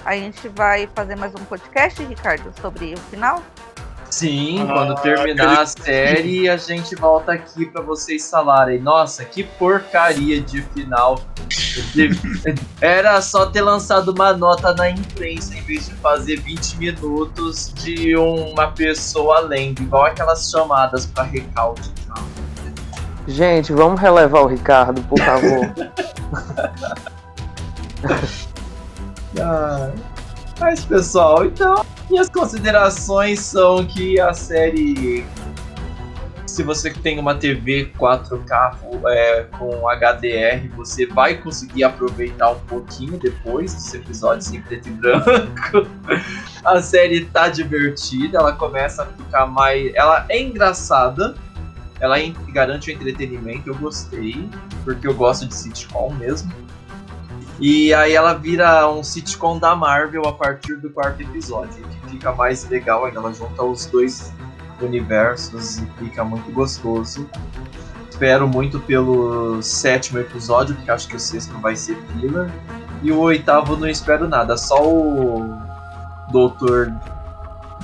[0.08, 3.44] a gente vai fazer mais um podcast, Ricardo, sobre o final.
[4.10, 8.80] Sim, ah, quando terminar a série, a gente volta aqui para vocês falarem.
[8.80, 11.20] Nossa, que porcaria de final.
[12.80, 18.16] Era só ter lançado uma nota na imprensa em vez de fazer 20 minutos de
[18.16, 21.92] uma pessoa lendo, igual aquelas chamadas para recalque.
[23.28, 25.70] Gente, vamos relevar o Ricardo, por favor.
[29.40, 29.92] ah,
[30.60, 35.26] mas pessoal, então minhas considerações são que a série
[36.58, 38.78] se você tem uma TV 4K
[39.10, 44.92] é, com HDR, você vai conseguir aproveitar um pouquinho depois dos episódios em preto e
[44.94, 45.88] branco.
[46.66, 49.94] a série tá divertida, ela começa a ficar mais.
[49.94, 51.36] Ela é engraçada,
[52.00, 52.16] ela
[52.48, 54.50] garante o entretenimento, eu gostei,
[54.84, 56.52] porque eu gosto de sitcom mesmo.
[57.60, 62.32] E aí ela vira um sitcom da Marvel a partir do quarto episódio, que fica
[62.32, 63.20] mais legal ainda.
[63.20, 64.32] Ela junta os dois
[64.80, 67.28] universos e fica muito gostoso.
[68.10, 72.52] Espero muito pelo sétimo episódio, porque acho que o sexto vai ser filler.
[73.02, 75.56] E o oitavo não espero nada, só o
[76.32, 76.92] Doutor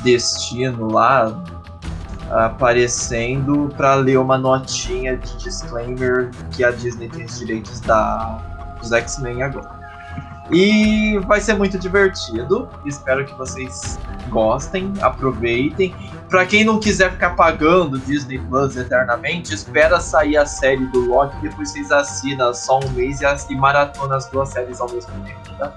[0.04, 1.44] Destino lá
[2.30, 8.53] aparecendo para ler uma notinha de disclaimer que a Disney tem os direitos da
[8.84, 9.84] dos X-Men agora.
[10.52, 12.70] E vai ser muito divertido.
[12.86, 13.98] Espero que vocês
[14.30, 15.96] gostem, aproveitem.
[16.30, 21.36] Para quem não quiser ficar pagando Disney Plus eternamente, espera sair a série do Loki,
[21.42, 25.58] depois vocês assinam só um mês e, e maratona as duas séries ao mesmo tempo,
[25.58, 25.74] tá?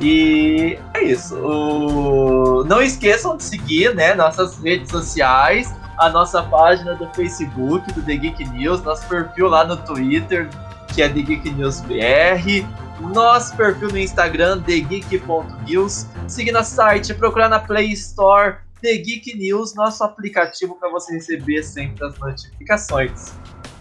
[0.00, 1.36] E é isso.
[1.36, 2.64] O...
[2.64, 8.16] Não esqueçam de seguir né, nossas redes sociais, a nossa página do Facebook, do The
[8.16, 10.48] Geek News, nosso perfil lá no Twitter,
[10.94, 12.66] que é The Geek News BR,
[13.14, 19.74] nosso perfil no Instagram, TheGeek.news, siga nosso site, procurar na Play Store The Geek News,
[19.74, 23.32] nosso aplicativo para você receber sempre as notificações.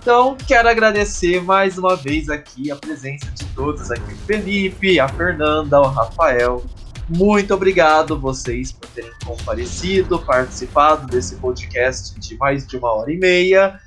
[0.02, 5.08] Então, quero agradecer mais uma vez aqui a presença de todos aqui, o Felipe, a
[5.08, 6.64] Fernanda, o Rafael.
[7.10, 13.18] Muito obrigado vocês por terem comparecido, participado desse podcast de mais de uma hora e
[13.18, 13.80] meia.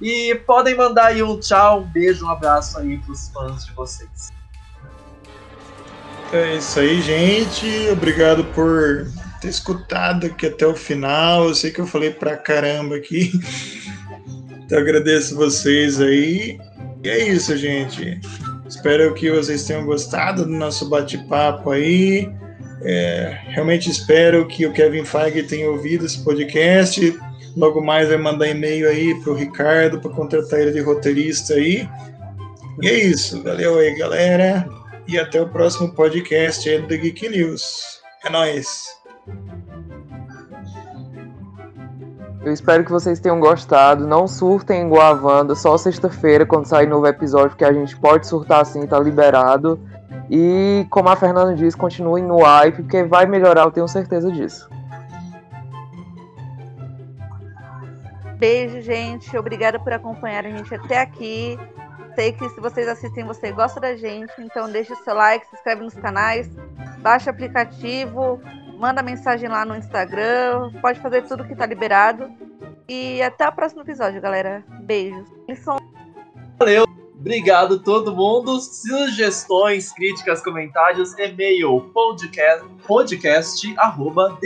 [0.00, 4.30] E podem mandar aí um tchau, um beijo, um abraço aí pros fãs de vocês.
[6.32, 7.88] É isso aí, gente.
[7.90, 9.06] Obrigado por
[9.40, 11.48] ter escutado aqui até o final.
[11.48, 13.32] Eu sei que eu falei pra caramba aqui.
[14.66, 16.58] Então agradeço vocês aí.
[17.04, 18.20] E é isso, gente.
[18.68, 22.28] Espero que vocês tenham gostado do nosso bate-papo aí.
[22.82, 27.16] É, realmente espero que o Kevin Feige tenha ouvido esse podcast
[27.56, 31.88] Logo mais vai mandar e-mail aí pro Ricardo para contratar ele de roteirista aí.
[32.82, 33.42] E é isso.
[33.42, 34.68] Valeu aí, galera.
[35.08, 38.00] E até o próximo podcast aí do The Geek News.
[38.24, 38.84] É nóis.
[42.44, 44.06] Eu espero que vocês tenham gostado.
[44.06, 48.26] Não surtem igual a Wanda, só sexta-feira, quando sair novo episódio, que a gente pode
[48.26, 49.80] surtar assim, tá liberado.
[50.30, 54.68] E como a Fernanda disse, continuem no hype, porque vai melhorar, eu tenho certeza disso.
[58.38, 59.36] Beijo, gente.
[59.36, 61.58] Obrigada por acompanhar a gente até aqui.
[62.14, 64.32] Sei que se vocês assistem, você gosta da gente.
[64.38, 66.48] Então deixa o seu like, se inscreve nos canais,
[67.00, 68.40] baixa o aplicativo,
[68.78, 70.72] manda mensagem lá no Instagram.
[70.80, 72.30] Pode fazer tudo que tá liberado.
[72.88, 74.64] E até o próximo episódio, galera.
[74.82, 75.28] Beijos.
[76.58, 76.86] Valeu.
[77.18, 78.60] Obrigado todo mundo.
[78.60, 84.38] Sugestões, críticas, comentários, e-mail podcast, podcast arroba.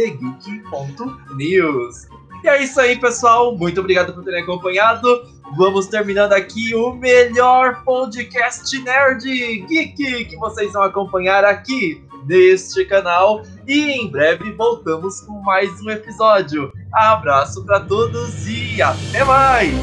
[2.42, 3.56] E é isso aí, pessoal.
[3.56, 5.28] Muito obrigado por terem acompanhado.
[5.56, 9.24] Vamos terminando aqui o melhor podcast nerd
[9.68, 13.42] geek que vocês vão acompanhar aqui neste canal.
[13.66, 16.72] E em breve voltamos com mais um episódio.
[16.92, 19.74] Abraço para todos e até mais.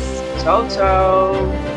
[0.42, 1.77] Tchau, tchau.